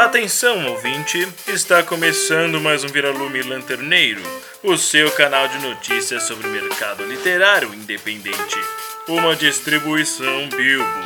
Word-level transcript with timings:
Atenção, 0.00 0.66
ouvinte! 0.66 1.28
Está 1.46 1.82
começando 1.82 2.58
mais 2.58 2.82
um 2.82 2.88
Viralume 2.88 3.42
Lanterneiro, 3.42 4.22
o 4.64 4.74
seu 4.78 5.10
canal 5.10 5.46
de 5.46 5.58
notícias 5.58 6.22
sobre 6.22 6.48
o 6.48 6.50
mercado 6.50 7.04
literário 7.04 7.74
independente. 7.74 8.56
Uma 9.06 9.36
distribuição 9.36 10.48
Bilbo. 10.56 11.04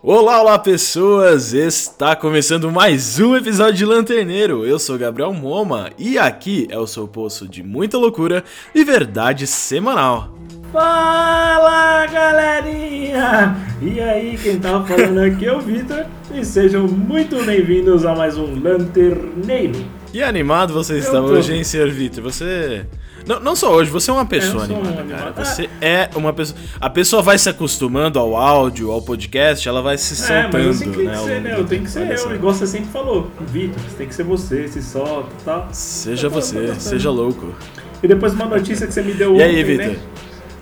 Olá, 0.00 0.40
olá 0.40 0.58
pessoas! 0.60 1.52
Está 1.52 2.14
começando 2.14 2.70
mais 2.70 3.18
um 3.18 3.34
episódio 3.34 3.74
de 3.74 3.84
Lanterneiro. 3.84 4.64
Eu 4.64 4.78
sou 4.78 4.96
Gabriel 4.96 5.34
Moma 5.34 5.90
e 5.98 6.16
aqui 6.16 6.68
é 6.70 6.78
o 6.78 6.86
seu 6.86 7.08
poço 7.08 7.48
de 7.48 7.64
muita 7.64 7.98
loucura 7.98 8.44
e 8.72 8.84
verdade 8.84 9.44
semanal. 9.44 10.43
Fala 10.74 12.04
galerinha! 12.06 13.56
E 13.80 14.00
aí, 14.00 14.36
quem 14.36 14.58
tá 14.58 14.82
falando 14.82 15.20
aqui 15.20 15.46
é 15.46 15.52
o 15.56 15.60
Vitor 15.60 16.04
e 16.34 16.44
sejam 16.44 16.88
muito 16.88 17.40
bem-vindos 17.44 18.04
a 18.04 18.12
mais 18.12 18.36
um 18.36 18.60
Lanterneiro. 18.60 19.84
E 20.12 20.20
animado 20.20 20.72
você 20.74 20.98
está 20.98 21.12
tô. 21.20 21.26
hoje, 21.26 21.54
hein, 21.54 21.62
Sr. 21.62 21.88
Vitor? 21.92 22.24
Você. 22.24 22.84
Não, 23.24 23.38
não 23.38 23.54
só 23.54 23.72
hoje, 23.72 23.88
você 23.88 24.10
é 24.10 24.14
uma 24.14 24.26
pessoa 24.26 24.64
Eu 24.64 24.66
sou 24.66 24.76
um 24.76 24.80
animada, 24.80 25.00
animado. 25.02 25.34
cara. 25.34 25.44
Você 25.44 25.70
é 25.80 26.10
uma 26.16 26.32
pessoa. 26.32 26.58
A 26.80 26.90
pessoa 26.90 27.22
vai 27.22 27.38
se 27.38 27.48
acostumando 27.48 28.18
ao 28.18 28.36
áudio, 28.36 28.90
ao 28.90 29.00
podcast, 29.00 29.68
ela 29.68 29.80
vai 29.80 29.96
se 29.96 30.14
É, 30.14 30.26
soltando, 30.42 30.52
mas 30.54 30.66
assim 30.82 30.90
tem 30.90 31.04
né? 31.04 31.12
que 31.12 31.18
ser, 31.20 31.40
né? 31.40 31.54
Eu 31.56 31.64
tenho 31.66 31.82
que 31.84 31.90
ser 31.92 32.18
eu, 32.18 32.34
igual 32.34 32.52
você 32.52 32.66
sempre 32.66 32.88
falou. 32.90 33.30
Vitor, 33.46 33.80
tem 33.96 34.08
que 34.08 34.14
ser 34.16 34.24
você, 34.24 34.66
se 34.66 34.82
solta 34.82 35.28
e 35.40 35.44
tal. 35.44 35.68
Seja 35.70 36.26
Eu 36.26 36.30
tô 36.32 36.40
você, 36.40 36.58
gostando. 36.58 36.80
seja 36.80 37.10
louco. 37.12 37.54
E 38.02 38.08
depois 38.08 38.34
uma 38.34 38.46
notícia 38.46 38.88
que 38.88 38.92
você 38.92 39.02
me 39.02 39.14
deu 39.14 39.30
E 39.30 39.34
ontem, 39.34 39.44
aí, 39.44 39.62
Vitor? 39.62 39.86
né? 39.86 39.96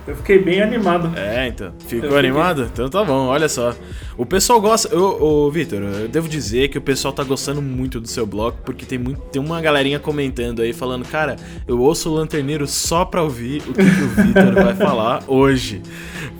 Eu 0.05 0.15
fiquei 0.17 0.37
bem 0.37 0.61
animado. 0.61 1.17
É, 1.17 1.47
então. 1.47 1.71
Ficou 1.87 2.17
animado? 2.17 2.69
Então 2.71 2.89
tá 2.89 3.03
bom, 3.03 3.27
olha 3.27 3.47
só. 3.47 3.73
O 4.17 4.25
pessoal 4.25 4.59
gosta. 4.59 4.93
Ô, 4.95 5.45
ô 5.45 5.51
Vitor, 5.51 5.81
eu 5.81 6.07
devo 6.09 6.27
dizer 6.27 6.67
que 6.67 6.77
o 6.77 6.81
pessoal 6.81 7.13
tá 7.13 7.23
gostando 7.23 7.61
muito 7.61 8.01
do 8.01 8.07
seu 8.07 8.25
blog, 8.25 8.57
porque 8.65 8.85
tem, 8.85 8.97
muito, 8.97 9.21
tem 9.21 9.41
uma 9.41 9.61
galerinha 9.61 9.99
comentando 9.99 10.61
aí 10.61 10.73
falando, 10.73 11.05
cara, 11.05 11.37
eu 11.65 11.79
ouço 11.79 12.09
o 12.09 12.15
Lanterneiro 12.15 12.67
só 12.67 13.05
pra 13.05 13.23
ouvir 13.23 13.61
o 13.61 13.73
que, 13.73 13.83
que 13.83 14.01
o 14.01 14.23
Vitor 14.23 14.53
vai 14.53 14.75
falar 14.75 15.23
hoje. 15.27 15.81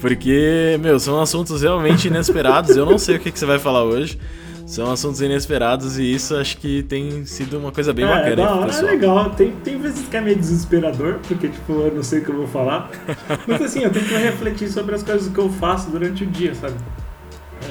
Porque, 0.01 0.77
meu, 0.81 0.99
são 0.99 1.21
assuntos 1.21 1.61
realmente 1.61 2.09
inesperados. 2.09 2.75
Eu 2.75 2.85
não 2.85 2.97
sei 2.97 3.15
o 3.15 3.19
que, 3.19 3.31
que 3.31 3.39
você 3.39 3.45
vai 3.45 3.59
falar 3.59 3.83
hoje. 3.83 4.19
São 4.65 4.91
assuntos 4.91 5.21
inesperados 5.21 5.97
e 5.97 6.13
isso 6.13 6.35
acho 6.35 6.57
que 6.57 6.83
tem 6.83 7.25
sido 7.25 7.57
uma 7.57 7.71
coisa 7.71 7.93
bem 7.93 8.05
é, 8.05 8.07
bacana 8.07 8.35
da 8.35 8.55
hora, 8.55 8.71
é 8.71 8.81
legal. 8.81 9.29
Tem, 9.31 9.51
tem 9.63 9.77
vezes 9.77 10.07
que 10.07 10.15
é 10.15 10.21
meio 10.21 10.37
desesperador, 10.37 11.19
porque 11.27 11.49
tipo, 11.49 11.73
eu 11.73 11.93
não 11.93 12.03
sei 12.03 12.19
o 12.19 12.23
que 12.23 12.29
eu 12.29 12.37
vou 12.37 12.47
falar. 12.47 12.89
Mas 13.47 13.61
assim, 13.61 13.83
eu 13.83 13.91
tenho 13.91 14.05
que 14.05 14.15
refletir 14.15 14.69
sobre 14.69 14.95
as 14.95 15.03
coisas 15.03 15.31
que 15.31 15.39
eu 15.39 15.49
faço 15.49 15.89
durante 15.89 16.23
o 16.23 16.27
dia, 16.27 16.55
sabe? 16.55 16.75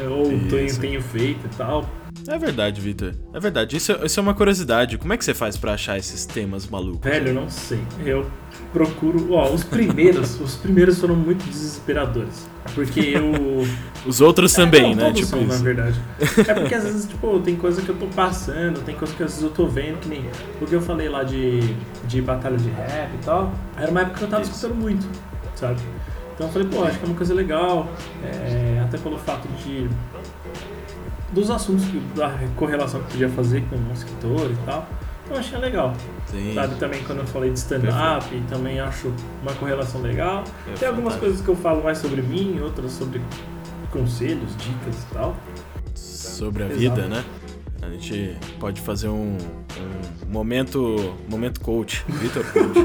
É, 0.00 0.08
ou 0.08 0.24
tenho, 0.48 0.78
tenho 0.78 1.02
feito 1.02 1.46
e 1.46 1.56
tal. 1.56 1.88
É 2.28 2.38
verdade, 2.38 2.80
Vitor. 2.80 3.14
É 3.32 3.40
verdade. 3.40 3.76
Isso, 3.76 3.92
é- 3.92 4.06
isso 4.06 4.18
é 4.18 4.22
uma 4.22 4.34
curiosidade. 4.34 4.96
Como 4.98 5.12
é 5.12 5.16
que 5.16 5.24
você 5.24 5.34
faz 5.34 5.56
pra 5.56 5.72
achar 5.74 5.98
esses 5.98 6.24
temas 6.24 6.66
malucos? 6.68 7.00
Velho, 7.10 7.28
eu 7.28 7.34
não 7.34 7.48
sei. 7.50 7.80
Eu 8.04 8.30
procuro. 8.72 9.32
Ó, 9.32 9.50
os 9.52 9.64
primeiros, 9.64 10.38
os 10.40 10.54
primeiros 10.56 10.98
foram 10.98 11.16
muito 11.16 11.44
desesperadores. 11.44 12.46
Porque 12.74 13.00
eu. 13.00 13.66
Os 14.06 14.20
outros 14.20 14.52
também, 14.52 14.92
É, 14.92 14.94
não, 14.96 15.08
né? 15.08 15.12
Tipo 15.12 15.26
são, 15.28 15.44
na 15.46 15.54
isso. 15.54 15.62
verdade. 15.62 16.00
É 16.48 16.54
porque 16.54 16.74
às 16.74 16.82
vezes, 16.84 17.06
tipo, 17.06 17.38
tem 17.40 17.54
coisa 17.54 17.80
que 17.82 17.88
eu 17.88 17.94
tô 17.96 18.06
passando, 18.06 18.80
tem 18.84 18.96
coisa 18.96 19.14
que 19.14 19.22
às 19.22 19.30
vezes 19.30 19.44
eu 19.44 19.50
tô 19.50 19.66
vendo, 19.66 20.00
que 20.00 20.08
nem 20.08 20.24
o 20.60 20.66
que 20.66 20.72
eu 20.74 20.80
falei 20.80 21.08
lá 21.08 21.22
de, 21.22 21.60
de 22.08 22.20
batalha 22.20 22.56
de 22.56 22.68
rap 22.70 23.14
e 23.14 23.24
tal. 23.24 23.52
Era 23.76 23.90
uma 23.92 24.00
época 24.00 24.18
que 24.18 24.24
eu 24.24 24.28
tava 24.28 24.42
Isso. 24.42 24.52
escutando 24.52 24.74
muito, 24.80 25.06
sabe? 25.54 25.80
Então 26.34 26.48
eu 26.48 26.52
falei, 26.52 26.66
pô, 26.68 26.82
acho 26.82 26.98
que 26.98 27.04
é 27.04 27.08
uma 27.08 27.16
coisa 27.16 27.32
legal, 27.34 27.88
é, 28.24 28.80
até 28.82 28.98
pelo 28.98 29.18
fato 29.18 29.46
de. 29.64 29.88
Dos 31.32 31.50
assuntos, 31.50 31.84
que- 31.86 32.00
da 32.14 32.30
correlação 32.56 33.00
que 33.02 33.12
podia 33.12 33.28
fazer 33.28 33.62
com 33.68 33.76
um 33.76 33.92
escritor 33.92 34.50
e 34.50 34.56
tal. 34.66 34.86
Então 35.24 35.36
eu 35.36 35.40
achei 35.40 35.58
legal. 35.58 35.94
Sim. 36.26 36.52
Sabe, 36.54 36.74
também 36.76 37.02
quando 37.04 37.20
eu 37.20 37.26
falei 37.26 37.50
de 37.50 37.58
stand-up, 37.58 38.26
também 38.48 38.80
acho 38.80 39.12
uma 39.42 39.52
correlação 39.54 40.00
legal. 40.02 40.44
É 40.68 40.72
Tem 40.74 40.88
algumas 40.88 41.14
fantástico. 41.14 41.20
coisas 41.20 41.40
que 41.40 41.48
eu 41.48 41.56
falo 41.56 41.82
mais 41.82 41.98
sobre 41.98 42.20
mim, 42.22 42.60
outras 42.60 42.92
sobre 42.92 43.20
conselhos, 43.90 44.56
dicas 44.56 45.02
e 45.02 45.14
tal. 45.14 45.36
Sobre 45.94 46.62
a 46.64 46.66
Exato. 46.66 46.78
vida, 46.80 47.08
né? 47.08 47.24
A 47.82 47.88
gente 47.90 48.36
pode 48.60 48.80
fazer 48.80 49.08
um, 49.08 49.36
um 50.26 50.30
momento, 50.30 51.14
momento 51.28 51.60
coach, 51.60 52.04
Vitor 52.08 52.44
Coach. 52.52 52.78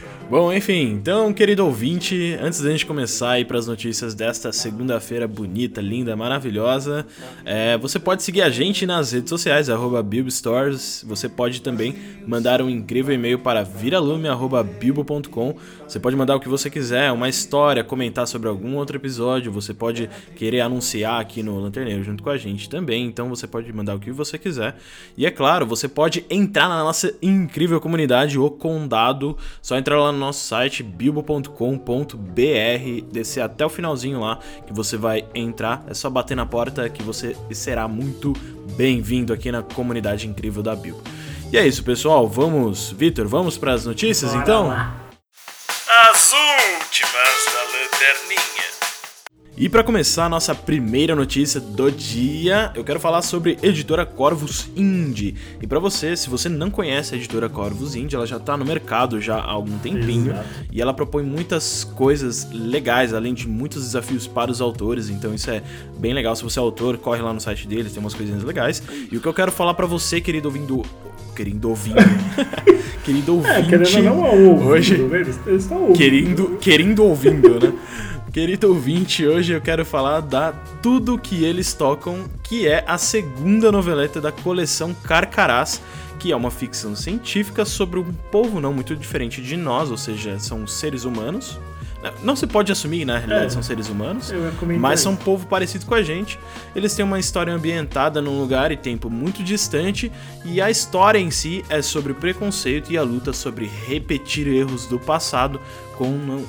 Bom, 0.30 0.52
enfim, 0.52 0.92
então, 0.92 1.32
querido 1.32 1.66
ouvinte, 1.66 2.38
antes 2.40 2.60
da 2.60 2.70
gente 2.70 2.86
começar 2.86 3.32
aí 3.32 3.44
para 3.44 3.58
as 3.58 3.66
notícias 3.66 4.14
desta 4.14 4.52
segunda-feira 4.52 5.26
bonita, 5.26 5.80
linda, 5.80 6.14
maravilhosa, 6.14 7.04
é, 7.44 7.76
você 7.76 7.98
pode 7.98 8.22
seguir 8.22 8.42
a 8.42 8.48
gente 8.48 8.86
nas 8.86 9.10
redes 9.10 9.28
sociais, 9.28 9.68
arroba 9.68 10.00
BilboStores. 10.04 11.04
Você 11.08 11.28
pode 11.28 11.60
também 11.60 11.96
mandar 12.28 12.62
um 12.62 12.70
incrível 12.70 13.12
e-mail 13.12 13.40
para 13.40 13.64
viralume.bilbo.com. 13.64 15.56
Você 15.88 15.98
pode 15.98 16.14
mandar 16.14 16.36
o 16.36 16.40
que 16.40 16.48
você 16.48 16.70
quiser, 16.70 17.10
uma 17.10 17.28
história, 17.28 17.82
comentar 17.82 18.28
sobre 18.28 18.48
algum 18.48 18.76
outro 18.76 18.96
episódio. 18.96 19.50
Você 19.50 19.74
pode 19.74 20.08
querer 20.36 20.60
anunciar 20.60 21.20
aqui 21.20 21.42
no 21.42 21.58
Lanterneiro 21.58 22.04
junto 22.04 22.22
com 22.22 22.30
a 22.30 22.36
gente 22.36 22.70
também. 22.70 23.04
Então 23.04 23.28
você 23.28 23.48
pode 23.48 23.72
mandar 23.72 23.96
o 23.96 23.98
que 23.98 24.12
você 24.12 24.38
quiser. 24.38 24.76
E 25.16 25.26
é 25.26 25.30
claro, 25.32 25.66
você 25.66 25.88
pode 25.88 26.24
entrar 26.30 26.68
na 26.68 26.84
nossa 26.84 27.12
incrível 27.20 27.80
comunidade, 27.80 28.38
o 28.38 28.48
Condado. 28.48 29.36
Só 29.60 29.76
entrar 29.76 30.00
lá 30.00 30.12
no 30.12 30.19
nosso 30.20 30.44
site 30.44 30.82
bilbo.com.br, 30.82 31.50
descer 33.10 33.40
até 33.40 33.66
o 33.66 33.68
finalzinho 33.68 34.20
lá 34.20 34.38
que 34.66 34.72
você 34.72 34.96
vai 34.96 35.24
entrar. 35.34 35.82
É 35.88 35.94
só 35.94 36.08
bater 36.08 36.36
na 36.36 36.46
porta 36.46 36.88
que 36.88 37.02
você 37.02 37.36
será 37.50 37.88
muito 37.88 38.32
bem-vindo 38.76 39.32
aqui 39.32 39.50
na 39.50 39.62
comunidade 39.62 40.28
incrível 40.28 40.62
da 40.62 40.76
Bilbo. 40.76 41.02
E 41.52 41.58
é 41.58 41.66
isso, 41.66 41.82
pessoal. 41.82 42.28
Vamos, 42.28 42.92
Vitor, 42.92 43.26
vamos 43.26 43.58
para 43.58 43.72
as 43.72 43.84
notícias 43.84 44.30
Bora 44.30 44.42
então? 44.42 44.68
lá. 44.68 44.94
As 46.10 46.32
últimas 46.32 47.12
da 47.52 47.62
Lanterninha. 47.64 48.49
E 49.62 49.68
para 49.68 49.84
começar 49.84 50.24
a 50.24 50.28
nossa 50.30 50.54
primeira 50.54 51.14
notícia 51.14 51.60
do 51.60 51.90
dia, 51.92 52.70
eu 52.74 52.82
quero 52.82 52.98
falar 52.98 53.20
sobre 53.20 53.58
Editora 53.62 54.06
Corvus 54.06 54.70
Indie. 54.74 55.34
E 55.60 55.66
para 55.66 55.78
você, 55.78 56.16
se 56.16 56.30
você 56.30 56.48
não 56.48 56.70
conhece 56.70 57.14
a 57.14 57.18
Editora 57.18 57.46
Corvus 57.46 57.94
Indie, 57.94 58.16
ela 58.16 58.26
já 58.26 58.38
tá 58.38 58.56
no 58.56 58.64
mercado 58.64 59.20
já 59.20 59.36
há 59.36 59.50
algum 59.50 59.76
tempinho 59.76 60.32
Exato. 60.32 60.48
e 60.72 60.80
ela 60.80 60.94
propõe 60.94 61.24
muitas 61.24 61.84
coisas 61.84 62.48
legais, 62.50 63.12
além 63.12 63.34
de 63.34 63.46
muitos 63.46 63.82
desafios 63.84 64.26
para 64.26 64.50
os 64.50 64.62
autores. 64.62 65.10
Então 65.10 65.34
isso 65.34 65.50
é 65.50 65.62
bem 65.98 66.14
legal. 66.14 66.34
Se 66.34 66.42
você 66.42 66.58
é 66.58 66.62
autor, 66.62 66.96
corre 66.96 67.20
lá 67.20 67.34
no 67.34 67.40
site 67.40 67.68
deles, 67.68 67.92
tem 67.92 68.00
umas 68.00 68.14
coisinhas 68.14 68.42
legais. 68.42 68.82
E 69.12 69.14
o 69.14 69.20
que 69.20 69.28
eu 69.28 69.34
quero 69.34 69.52
falar 69.52 69.74
para 69.74 69.84
você, 69.84 70.22
querido 70.22 70.48
ouvindo, 70.48 70.82
querido 71.36 71.68
ouvindo, 71.68 71.96
querido 73.04 73.34
ouvinte, 73.36 73.52
É, 73.58 73.62
querendo 73.62 74.04
não, 74.04 74.24
é 74.24 74.30
ouvindo, 74.30 74.68
hoje- 74.68 74.96
né? 74.96 75.20
Eles 75.20 75.38
eles 75.46 75.70
ouvindo. 75.70 75.92
Querendo, 75.98 76.58
querendo 76.58 77.04
ouvindo, 77.04 77.60
né? 77.60 77.72
Querido 78.32 78.68
ouvinte, 78.68 79.26
hoje 79.26 79.52
eu 79.52 79.60
quero 79.60 79.84
falar 79.84 80.20
da 80.20 80.52
Tudo 80.80 81.18
Que 81.18 81.44
Eles 81.44 81.74
Tocam, 81.74 82.30
que 82.44 82.68
é 82.68 82.84
a 82.86 82.96
segunda 82.96 83.72
noveleta 83.72 84.20
da 84.20 84.30
coleção 84.30 84.94
Carcarás, 84.94 85.82
que 86.16 86.30
é 86.30 86.36
uma 86.36 86.50
ficção 86.50 86.94
científica 86.94 87.64
sobre 87.64 87.98
um 87.98 88.12
povo 88.30 88.60
não 88.60 88.72
muito 88.72 88.94
diferente 88.94 89.42
de 89.42 89.56
nós, 89.56 89.90
ou 89.90 89.96
seja, 89.96 90.38
são 90.38 90.64
seres 90.64 91.04
humanos. 91.04 91.58
Não 92.22 92.34
se 92.34 92.46
pode 92.46 92.72
assumir, 92.72 93.04
na 93.04 93.18
realidade, 93.18 93.46
É. 93.46 93.50
são 93.50 93.62
seres 93.62 93.88
humanos. 93.88 94.32
Mas 94.78 95.00
são 95.00 95.12
um 95.12 95.16
povo 95.16 95.46
parecido 95.46 95.84
com 95.86 95.94
a 95.94 96.02
gente. 96.02 96.38
Eles 96.74 96.94
têm 96.94 97.04
uma 97.04 97.18
história 97.18 97.52
ambientada 97.52 98.22
num 98.22 98.38
lugar 98.40 98.72
e 98.72 98.76
tempo 98.76 99.10
muito 99.10 99.42
distante, 99.42 100.10
e 100.44 100.60
a 100.60 100.70
história 100.70 101.18
em 101.18 101.30
si 101.30 101.64
é 101.68 101.82
sobre 101.82 102.14
preconceito 102.14 102.90
e 102.92 102.96
a 102.96 103.02
luta 103.02 103.32
sobre 103.32 103.70
repetir 103.86 104.46
erros 104.48 104.86
do 104.86 104.98
passado 104.98 105.60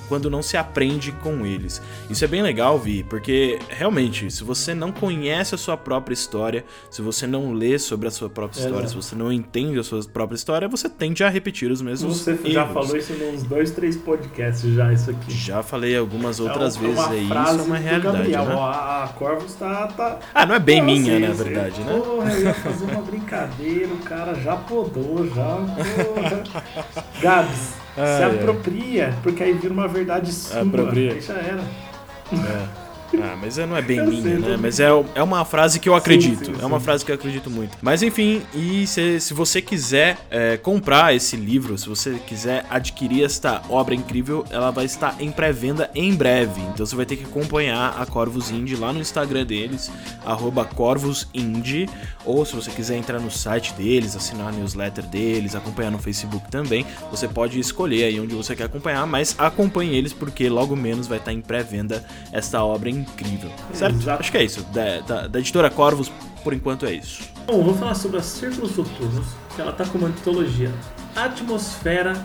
quando 0.08 0.30
não 0.30 0.42
se 0.42 0.56
aprende 0.56 1.12
com 1.12 1.46
eles. 1.46 1.82
Isso 2.10 2.24
é 2.24 2.28
bem 2.28 2.42
legal, 2.42 2.80
Vi, 2.80 3.04
porque 3.04 3.60
realmente, 3.68 4.32
se 4.32 4.46
você 4.46 4.74
não 4.74 4.94
conhece 4.94 5.54
a 5.54 5.58
sua 5.58 5.76
própria 5.76 6.14
história, 6.14 6.64
se 6.90 7.02
você 7.02 7.28
não 7.28 7.52
lê 7.52 7.78
sobre 7.78 8.08
a 8.08 8.12
sua 8.12 8.30
própria 8.30 8.60
história, 8.60 8.86
Exato. 8.86 9.02
se 9.02 9.10
você 9.10 9.14
não 9.14 9.30
entende 9.30 9.78
a 9.78 9.84
sua 9.84 10.02
própria 10.06 10.38
história, 10.38 10.70
você 10.70 10.88
tende 10.88 11.22
a 11.22 11.28
repetir 11.28 11.70
os 11.70 11.82
mesmos 11.82 12.20
Você 12.22 12.38
já 12.46 12.62
erros. 12.62 12.74
falou 12.74 12.96
isso 12.96 13.12
nos 13.12 13.44
dois, 13.44 13.72
três 13.72 13.98
podcasts 13.98 14.74
já, 14.74 14.94
isso 14.94 15.12
aqui. 15.12 15.34
Já 15.44 15.64
falei 15.64 15.98
algumas 15.98 16.40
outras 16.40 16.76
É 16.76 16.80
vezes 16.80 16.98
uma 17.00 17.10
aí, 17.10 17.24
isso 17.26 17.34
é 17.34 17.64
uma 17.64 17.78
realidade, 17.78 18.18
Gabriel, 18.18 18.46
né? 18.46 18.54
a 18.56 19.10
Corvus 19.18 19.54
tá, 19.56 19.88
tá... 19.88 20.20
Ah, 20.34 20.46
não 20.46 20.56
é 20.56 20.60
bem 20.60 20.78
Não, 20.78 20.86
minha, 20.86 21.16
sim, 21.16 21.20
na 21.28 21.34
sim. 21.34 21.44
verdade, 21.44 21.82
né? 21.82 22.00
Porra, 22.00 22.32
eu 22.32 22.42
ia 22.44 22.54
fazer 22.54 22.86
uma 22.86 23.02
brincadeira, 23.02 23.94
o 23.94 23.98
cara 23.98 24.36
já 24.36 24.56
podou, 24.56 25.28
já. 25.34 25.58
Gabs, 27.22 27.58
se 27.58 27.74
Ai, 27.98 28.24
ai. 28.24 28.36
apropria, 28.36 29.14
porque 29.24 29.44
aí 29.44 29.54
vira 29.54 29.74
uma 29.74 29.88
verdade 29.88 30.32
sua. 30.32 30.62
Apropria. 30.62 31.14
Aí 31.14 31.22
já 31.22 31.34
era. 31.34 31.62
É. 32.34 32.81
Ah, 33.22 33.38
mas 33.40 33.58
não 33.58 33.76
é 33.76 33.82
bem 33.82 33.98
eu 33.98 34.08
minha, 34.08 34.22
sei, 34.22 34.34
né? 34.38 34.58
Mas 34.60 34.80
é, 34.80 34.88
é 35.16 35.24
uma 35.24 35.44
frase 35.46 35.80
que 35.80 35.90
eu 35.90 35.96
acredito. 35.96 36.46
Sim, 36.46 36.56
sim, 36.56 36.62
é 36.62 36.66
uma 36.66 36.80
frase 36.80 37.04
que 37.04 37.12
eu 37.12 37.16
acredito 37.16 37.50
muito. 37.50 37.78
Mas 37.82 38.02
enfim, 38.04 38.42
e 38.54 38.86
se, 38.88 39.20
se 39.20 39.34
você 39.34 39.62
quiser 39.62 40.18
é, 40.30 40.58
comprar 40.58 41.16
esse 41.16 41.36
livro, 41.36 41.78
se 41.78 41.88
você 41.88 42.20
quiser 42.26 42.66
adquirir 42.70 43.24
esta 43.24 43.62
obra 43.70 43.94
incrível, 43.94 44.46
ela 44.50 44.72
vai 44.72 44.86
estar 44.86 45.16
em 45.20 45.32
pré-venda 45.32 45.90
em 45.94 46.14
breve. 46.14 46.62
Então 46.74 46.86
você 46.86 46.96
vai 46.96 47.06
ter 47.06 47.16
que 47.16 47.24
acompanhar 47.24 47.96
a 48.00 48.06
Corvus 48.06 48.52
Indie 48.52 48.76
lá 48.76 48.94
no 48.94 49.00
Instagram 49.00 49.46
deles, 49.46 49.92
CorvusIndie. 50.76 51.90
Ou 52.26 52.46
se 52.46 52.56
você 52.56 52.70
quiser 52.72 52.98
entrar 52.98 53.20
no 53.20 53.32
site 53.32 53.74
deles, 53.74 54.16
assinar 54.16 54.50
a 54.50 54.52
newsletter 54.52 55.04
deles, 55.06 55.56
acompanhar 55.56 55.92
no 55.92 56.00
Facebook 56.00 56.50
também, 56.52 56.86
você 57.10 57.28
pode 57.28 57.60
escolher 57.60 58.06
aí 58.06 58.20
onde 58.20 58.36
você 58.36 58.56
quer 58.56 58.66
acompanhar, 58.66 59.06
mas 59.08 59.36
acompanhe 59.38 59.96
eles 59.96 60.14
porque 60.14 60.48
logo 60.50 60.76
menos 60.76 61.08
vai 61.08 61.18
estar 61.18 61.34
em 61.34 61.42
pré-venda 61.42 62.04
esta 62.32 62.64
obra 62.64 62.90
incrível. 62.90 63.01
Certo? 63.74 63.96
Exato. 63.96 64.20
Acho 64.22 64.32
que 64.32 64.38
é 64.38 64.44
isso. 64.44 64.64
Da, 64.74 65.00
da, 65.02 65.28
da, 65.28 65.40
editora 65.40 65.70
Corvus, 65.70 66.12
por 66.44 66.54
enquanto 66.54 66.86
é 66.86 66.94
isso. 66.94 67.24
Bom, 67.46 67.64
vou 67.64 67.76
falar 67.76 67.96
sobre 67.96 68.18
a 68.18 68.22
Círculos 68.22 68.76
Noturnos, 68.76 69.28
que 69.56 69.62
ela 69.62 69.72
tá 69.72 69.86
com 69.86 69.98
uma 69.98 70.08
antologia 70.08 70.72
Atmosfera 71.16 72.16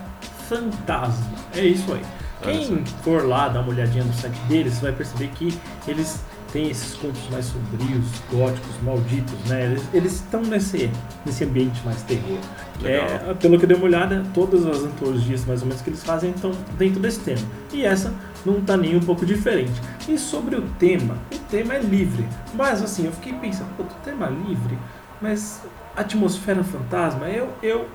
Fantasma. 0.49 1.27
É 1.55 1.65
isso 1.65 1.93
aí. 1.93 2.03
Quem 2.43 2.85
for 3.03 3.27
lá 3.27 3.49
dar 3.49 3.61
uma 3.61 3.71
olhadinha 3.71 4.05
no 4.05 4.13
site 4.13 4.39
deles, 4.49 4.79
vai 4.79 4.93
perceber 4.93 5.29
que 5.29 5.59
eles 5.89 6.21
têm 6.53 6.71
esses 6.71 6.95
contos 6.95 7.21
mais 7.31 7.47
sombrios, 7.47 8.07
góticos, 8.31 8.83
malditos, 8.83 9.39
né? 9.47 9.65
Eles, 9.65 9.83
eles 9.93 10.13
estão 10.15 10.43
nesse, 10.43 10.91
nesse 11.25 11.45
ambiente 11.45 11.81
mais 11.85 12.03
terror. 12.03 12.39
É, 12.85 13.35
pelo 13.35 13.59
que 13.59 13.65
eu 13.65 13.69
dei 13.69 13.77
uma 13.77 13.87
olhada, 13.87 14.25
todas 14.35 14.67
as 14.67 14.83
antologias 14.85 15.45
mais 15.45 15.63
ou 15.63 15.69
menos 15.69 15.83
que 15.83 15.91
eles 15.91 16.05
fazem 16.05 16.31
estão 16.31 16.53
dentro 16.79 17.01
desse 17.01 17.21
tema. 17.21 17.41
E 17.73 17.85
essa 17.85 18.15
não 18.45 18.59
está 18.59 18.77
nem 18.77 18.97
um 18.97 19.01
pouco 19.01 19.27
diferente. 19.27 19.81
E 20.09 20.19
sobre 20.19 20.57
o 20.57 20.63
tema, 20.79 21.17
o 21.33 21.39
tema 21.51 21.75
é 21.75 21.81
livre. 21.81 22.27
Mas 22.55 22.83
assim, 22.83 23.07
eu 23.07 23.13
fiquei 23.13 23.33
pensando, 23.35 23.69
pô, 23.77 23.83
o 23.83 23.87
tema 24.05 24.27
é 24.27 24.31
livre, 24.31 24.79
mas 25.21 25.63
atmosfera 25.97 26.63
fantasma, 26.63 27.29
eu, 27.29 27.49
eu 27.63 27.87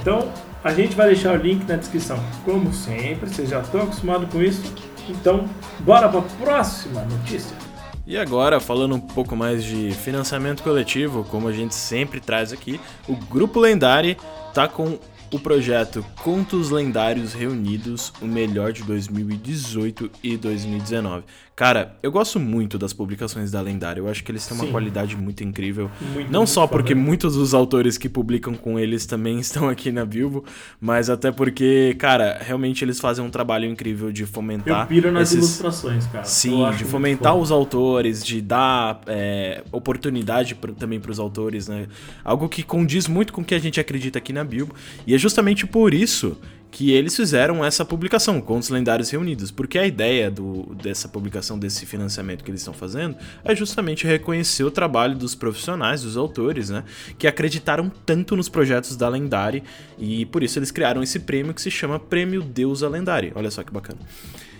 Então, 0.00 0.32
a 0.62 0.72
gente 0.72 0.94
vai 0.94 1.08
deixar 1.08 1.36
o 1.36 1.42
link 1.42 1.66
na 1.66 1.74
descrição. 1.74 2.22
Como 2.44 2.72
sempre, 2.72 3.28
vocês 3.28 3.48
já 3.48 3.60
estão 3.60 3.82
acostumados 3.82 4.30
com 4.30 4.40
isso. 4.40 4.62
Então, 5.08 5.48
bora 5.80 6.08
para 6.08 6.20
a 6.20 6.22
próxima 6.22 7.02
notícia. 7.02 7.63
E 8.06 8.18
agora, 8.18 8.60
falando 8.60 8.94
um 8.94 9.00
pouco 9.00 9.34
mais 9.34 9.64
de 9.64 9.92
financiamento 9.92 10.62
coletivo, 10.62 11.24
como 11.30 11.48
a 11.48 11.52
gente 11.52 11.74
sempre 11.74 12.20
traz 12.20 12.52
aqui, 12.52 12.78
o 13.08 13.16
Grupo 13.16 13.58
Lendário 13.58 14.16
tá 14.52 14.68
com 14.68 14.98
o 15.30 15.38
projeto 15.38 16.04
Contos 16.22 16.70
Lendários 16.70 17.32
Reunidos, 17.32 18.12
o 18.20 18.26
melhor 18.26 18.72
de 18.72 18.82
2018 18.82 20.10
e 20.22 20.36
2019. 20.36 21.24
Cara, 21.56 21.94
eu 22.02 22.10
gosto 22.10 22.40
muito 22.40 22.76
das 22.76 22.92
publicações 22.92 23.52
da 23.52 23.60
Lendária. 23.60 24.00
Eu 24.00 24.08
acho 24.08 24.24
que 24.24 24.32
eles 24.32 24.44
têm 24.44 24.56
uma 24.56 24.66
Sim. 24.66 24.72
qualidade 24.72 25.16
muito 25.16 25.44
incrível. 25.44 25.88
Muito, 26.00 26.32
Não 26.32 26.40
muito 26.40 26.50
só 26.50 26.62
foda. 26.62 26.72
porque 26.72 26.96
muitos 26.96 27.36
dos 27.36 27.54
autores 27.54 27.96
que 27.96 28.08
publicam 28.08 28.54
com 28.54 28.76
eles 28.76 29.06
também 29.06 29.38
estão 29.40 29.68
aqui 29.68 29.92
na 29.92 30.04
Bilbo, 30.04 30.44
mas 30.80 31.08
até 31.08 31.30
porque, 31.30 31.94
cara, 31.96 32.40
realmente 32.42 32.84
eles 32.84 32.98
fazem 32.98 33.24
um 33.24 33.30
trabalho 33.30 33.66
incrível 33.66 34.10
de 34.10 34.26
fomentar. 34.26 34.82
Eu 34.82 34.86
piro 34.88 35.12
nas 35.12 35.28
esses... 35.28 35.44
ilustrações, 35.44 36.06
cara. 36.08 36.24
Sim, 36.24 36.68
de 36.76 36.84
fomentar 36.84 37.36
os 37.36 37.52
autores, 37.52 38.24
de 38.24 38.40
dar 38.40 39.00
é, 39.06 39.62
oportunidade 39.70 40.56
pra, 40.56 40.72
também 40.72 40.98
para 40.98 41.12
os 41.12 41.20
autores, 41.20 41.68
né? 41.68 41.86
Algo 42.24 42.48
que 42.48 42.64
condiz 42.64 43.06
muito 43.06 43.32
com 43.32 43.42
o 43.42 43.44
que 43.44 43.54
a 43.54 43.60
gente 43.60 43.78
acredita 43.78 44.18
aqui 44.18 44.32
na 44.32 44.42
Bilbo. 44.42 44.74
E 45.06 45.13
é 45.14 45.18
justamente 45.18 45.66
por 45.66 45.94
isso 45.94 46.36
que 46.74 46.90
eles 46.90 47.14
fizeram 47.14 47.64
essa 47.64 47.84
publicação, 47.84 48.40
Contos 48.40 48.68
Lendários 48.68 49.08
Reunidos, 49.08 49.52
porque 49.52 49.78
a 49.78 49.86
ideia 49.86 50.28
do, 50.28 50.74
dessa 50.82 51.06
publicação, 51.06 51.56
desse 51.56 51.86
financiamento 51.86 52.42
que 52.42 52.50
eles 52.50 52.62
estão 52.62 52.74
fazendo, 52.74 53.16
é 53.44 53.54
justamente 53.54 54.08
reconhecer 54.08 54.64
o 54.64 54.72
trabalho 54.72 55.14
dos 55.14 55.36
profissionais, 55.36 56.02
dos 56.02 56.16
autores, 56.16 56.70
né, 56.70 56.82
que 57.16 57.28
acreditaram 57.28 57.88
tanto 58.04 58.34
nos 58.34 58.48
projetos 58.48 58.96
da 58.96 59.08
Lendária, 59.08 59.62
e 59.96 60.26
por 60.26 60.42
isso 60.42 60.58
eles 60.58 60.72
criaram 60.72 61.00
esse 61.00 61.20
prêmio 61.20 61.54
que 61.54 61.62
se 61.62 61.70
chama 61.70 62.00
Prêmio 62.00 62.42
Deusa 62.42 62.88
Lendária. 62.88 63.30
Olha 63.36 63.52
só 63.52 63.62
que 63.62 63.72
bacana. 63.72 64.00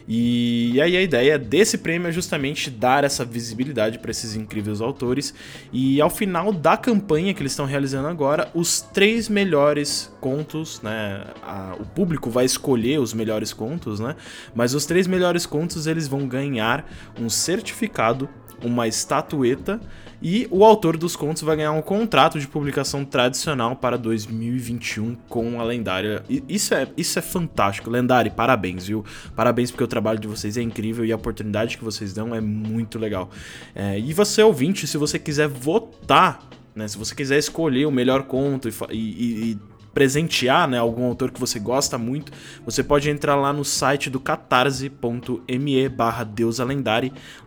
E 0.06 0.78
aí 0.82 0.96
a 0.96 1.02
ideia 1.02 1.38
desse 1.38 1.78
prêmio 1.78 2.08
é 2.08 2.12
justamente 2.12 2.70
dar 2.70 3.04
essa 3.04 3.24
visibilidade 3.24 3.98
para 3.98 4.10
esses 4.10 4.36
incríveis 4.36 4.80
autores. 4.80 5.34
E 5.72 6.00
ao 6.00 6.10
final 6.10 6.52
da 6.52 6.76
campanha 6.76 7.32
que 7.32 7.40
eles 7.40 7.52
estão 7.52 7.64
realizando 7.64 8.08
agora, 8.08 8.50
os 8.54 8.80
três 8.80 9.28
melhores 9.28 10.12
contos, 10.20 10.82
né? 10.82 11.24
A, 11.42 11.76
o 11.80 11.86
público 11.86 12.28
vai 12.30 12.44
escolher 12.44 12.98
os 12.98 13.14
melhores 13.14 13.52
contos, 13.52 13.98
né? 13.98 14.14
Mas 14.54 14.74
os 14.74 14.84
três 14.84 15.06
melhores 15.06 15.46
contos 15.46 15.86
eles 15.86 16.06
vão 16.06 16.26
ganhar 16.26 16.90
um 17.18 17.30
certificado, 17.30 18.28
uma 18.64 18.88
estatueta 18.88 19.80
e 20.22 20.48
o 20.50 20.64
autor 20.64 20.96
dos 20.96 21.14
contos 21.14 21.42
vai 21.42 21.56
ganhar 21.56 21.72
um 21.72 21.82
contrato 21.82 22.40
de 22.40 22.48
publicação 22.48 23.04
tradicional 23.04 23.76
para 23.76 23.98
2021 23.98 25.16
com 25.28 25.60
a 25.60 25.64
lendária. 25.64 26.22
Isso 26.48 26.74
é, 26.74 26.88
isso 26.96 27.18
é 27.18 27.22
fantástico. 27.22 27.90
Lendária, 27.90 28.30
parabéns, 28.30 28.86
viu? 28.86 29.04
Parabéns 29.36 29.70
porque 29.70 29.84
o 29.84 29.88
trabalho 29.88 30.18
de 30.18 30.26
vocês 30.26 30.56
é 30.56 30.62
incrível 30.62 31.04
e 31.04 31.12
a 31.12 31.16
oportunidade 31.16 31.76
que 31.76 31.84
vocês 31.84 32.14
dão 32.14 32.34
é 32.34 32.40
muito 32.40 32.98
legal. 32.98 33.28
É, 33.74 33.98
e 33.98 34.12
você, 34.14 34.42
ouvinte, 34.42 34.86
se 34.86 34.96
você 34.96 35.18
quiser 35.18 35.48
votar 35.48 36.40
né, 36.74 36.88
se 36.88 36.98
você 36.98 37.14
quiser 37.14 37.38
escolher 37.38 37.86
o 37.86 37.90
melhor 37.90 38.24
conto 38.24 38.68
e, 38.68 38.72
e, 38.90 39.50
e 39.52 39.58
presentear 39.94 40.68
né, 40.68 40.78
algum 40.78 41.04
autor 41.04 41.30
que 41.30 41.40
você 41.40 41.58
gosta 41.58 41.96
muito, 41.96 42.32
você 42.66 42.82
pode 42.82 43.08
entrar 43.08 43.36
lá 43.36 43.52
no 43.52 43.64
site 43.64 44.10
do 44.10 44.18
catarse.me 44.18 45.88
barra. 45.88 46.28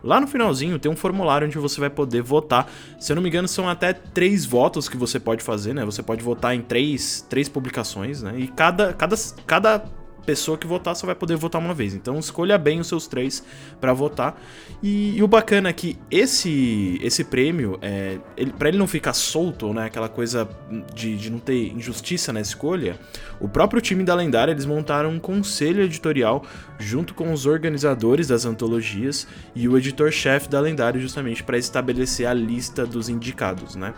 Lá 0.02 0.20
no 0.20 0.26
finalzinho 0.26 0.78
tem 0.78 0.90
um 0.90 0.96
formulário 0.96 1.46
onde 1.46 1.58
você 1.58 1.78
vai 1.78 1.90
poder 1.90 2.22
votar. 2.22 2.70
Se 2.98 3.12
eu 3.12 3.16
não 3.16 3.22
me 3.22 3.28
engano, 3.28 3.46
são 3.46 3.68
até 3.68 3.92
três 3.92 4.46
votos 4.46 4.88
que 4.88 4.96
você 4.96 5.20
pode 5.20 5.42
fazer, 5.42 5.74
né? 5.74 5.84
Você 5.84 6.02
pode 6.02 6.22
votar 6.22 6.54
em 6.54 6.62
três, 6.62 7.24
três 7.28 7.48
publicações, 7.48 8.22
né? 8.22 8.34
E 8.38 8.48
cada, 8.48 8.92
cada, 8.94 9.16
cada 9.46 9.97
pessoa 10.28 10.58
que 10.58 10.66
votar 10.66 10.94
só 10.94 11.06
vai 11.06 11.14
poder 11.14 11.36
votar 11.36 11.58
uma 11.58 11.72
vez. 11.72 11.94
Então 11.94 12.18
escolha 12.18 12.58
bem 12.58 12.78
os 12.78 12.86
seus 12.86 13.06
três 13.06 13.42
para 13.80 13.94
votar. 13.94 14.38
E, 14.82 15.16
e, 15.16 15.22
o 15.22 15.26
bacana 15.26 15.70
é 15.70 15.72
que 15.72 15.96
esse 16.10 17.00
esse 17.02 17.24
prêmio, 17.24 17.78
é, 17.80 18.18
ele, 18.36 18.52
para 18.52 18.68
ele 18.68 18.76
não 18.76 18.86
ficar 18.86 19.14
solto, 19.14 19.72
né, 19.72 19.86
aquela 19.86 20.08
coisa 20.08 20.46
de, 20.94 21.16
de 21.16 21.30
não 21.30 21.38
ter 21.38 21.72
injustiça 21.72 22.30
na 22.30 22.42
escolha, 22.42 23.00
o 23.40 23.48
próprio 23.48 23.80
time 23.80 24.04
da 24.04 24.14
Lendária 24.14 24.52
eles 24.52 24.66
montaram 24.66 25.08
um 25.08 25.18
conselho 25.18 25.82
editorial 25.82 26.44
junto 26.78 27.14
com 27.14 27.32
os 27.32 27.46
organizadores 27.46 28.28
das 28.28 28.44
antologias 28.44 29.26
e 29.54 29.66
o 29.66 29.78
editor-chefe 29.78 30.46
da 30.50 30.60
Lendária 30.60 31.00
justamente 31.00 31.42
para 31.42 31.56
estabelecer 31.56 32.26
a 32.26 32.34
lista 32.34 32.84
dos 32.84 33.08
indicados, 33.08 33.76
né? 33.76 33.94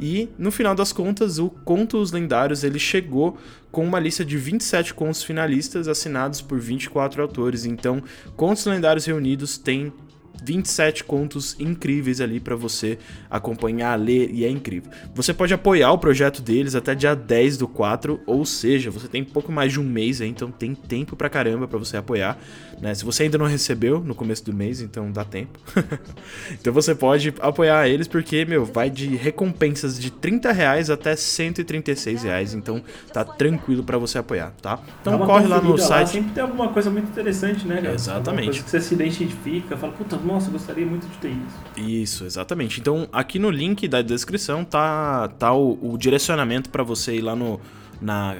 E 0.00 0.28
no 0.38 0.50
final 0.50 0.74
das 0.74 0.92
contas, 0.92 1.38
o 1.38 1.50
Contos 1.50 2.12
Lendários 2.12 2.62
ele 2.62 2.78
chegou 2.78 3.36
com 3.70 3.84
uma 3.84 3.98
lista 3.98 4.24
de 4.24 4.36
27 4.36 4.94
contos 4.94 5.22
finalistas 5.22 5.88
assinados 5.88 6.40
por 6.40 6.58
24 6.58 7.20
autores. 7.22 7.64
Então, 7.64 8.02
Contos 8.36 8.64
Lendários 8.64 9.04
Reunidos 9.04 9.58
tem 9.58 9.92
27 10.42 11.04
contos 11.04 11.56
incríveis 11.58 12.20
ali 12.20 12.40
para 12.40 12.56
você 12.56 12.98
acompanhar, 13.30 13.94
ler 13.96 14.30
e 14.32 14.44
é 14.44 14.50
incrível. 14.50 14.90
Você 15.14 15.34
pode 15.34 15.52
apoiar 15.52 15.92
o 15.92 15.98
projeto 15.98 16.40
deles 16.40 16.74
até 16.74 16.94
dia 16.94 17.14
10 17.14 17.58
do 17.58 17.68
4, 17.68 18.20
ou 18.26 18.44
seja, 18.44 18.90
você 18.90 19.08
tem 19.08 19.24
pouco 19.24 19.50
mais 19.52 19.72
de 19.72 19.80
um 19.80 19.84
mês 19.84 20.20
aí, 20.20 20.28
então 20.28 20.50
tem 20.50 20.74
tempo 20.74 21.16
pra 21.16 21.28
caramba 21.28 21.66
para 21.66 21.78
você 21.78 21.96
apoiar. 21.96 22.38
Né? 22.80 22.94
Se 22.94 23.04
você 23.04 23.24
ainda 23.24 23.38
não 23.38 23.46
recebeu 23.46 24.00
no 24.00 24.14
começo 24.14 24.44
do 24.44 24.52
mês, 24.54 24.80
então 24.80 25.10
dá 25.10 25.24
tempo. 25.24 25.58
então 26.52 26.72
você 26.72 26.94
pode 26.94 27.34
apoiar 27.40 27.88
eles 27.88 28.06
porque, 28.06 28.44
meu, 28.44 28.64
vai 28.64 28.88
de 28.88 29.16
recompensas 29.16 29.98
de 29.98 30.10
30 30.10 30.52
reais 30.52 30.90
até 30.90 31.16
136 31.16 32.22
reais, 32.22 32.54
então 32.54 32.82
tá 33.12 33.24
tranquilo 33.24 33.82
para 33.82 33.98
você 33.98 34.18
apoiar, 34.18 34.52
tá? 34.62 34.78
Então 35.00 35.18
corre 35.18 35.46
lá 35.46 35.60
no 35.60 35.76
site. 35.76 35.90
Lá, 35.90 36.06
sempre 36.06 36.32
tem 36.32 36.42
alguma 36.42 36.68
coisa 36.68 36.90
muito 36.90 37.08
interessante, 37.08 37.66
né, 37.66 37.76
cara? 37.76 37.94
Exatamente. 37.94 38.44
Coisa 38.46 38.62
que 38.64 38.70
você 38.70 38.80
se 38.80 38.94
identifica, 38.94 39.76
fala, 39.76 39.92
puta, 39.92 40.16
nossa, 40.28 40.50
gostaria 40.50 40.84
muito 40.84 41.06
de 41.08 41.16
ter 41.18 41.30
isso. 41.30 41.90
Isso, 41.90 42.24
exatamente. 42.24 42.80
Então 42.80 43.08
aqui 43.10 43.38
no 43.38 43.50
link 43.50 43.88
da 43.88 44.02
descrição 44.02 44.62
tá, 44.64 45.28
tá 45.38 45.52
o, 45.54 45.78
o 45.80 45.96
direcionamento 45.96 46.68
para 46.68 46.82
você 46.82 47.16
ir 47.16 47.22
lá 47.22 47.34
no, 47.34 47.58
na 48.00 48.36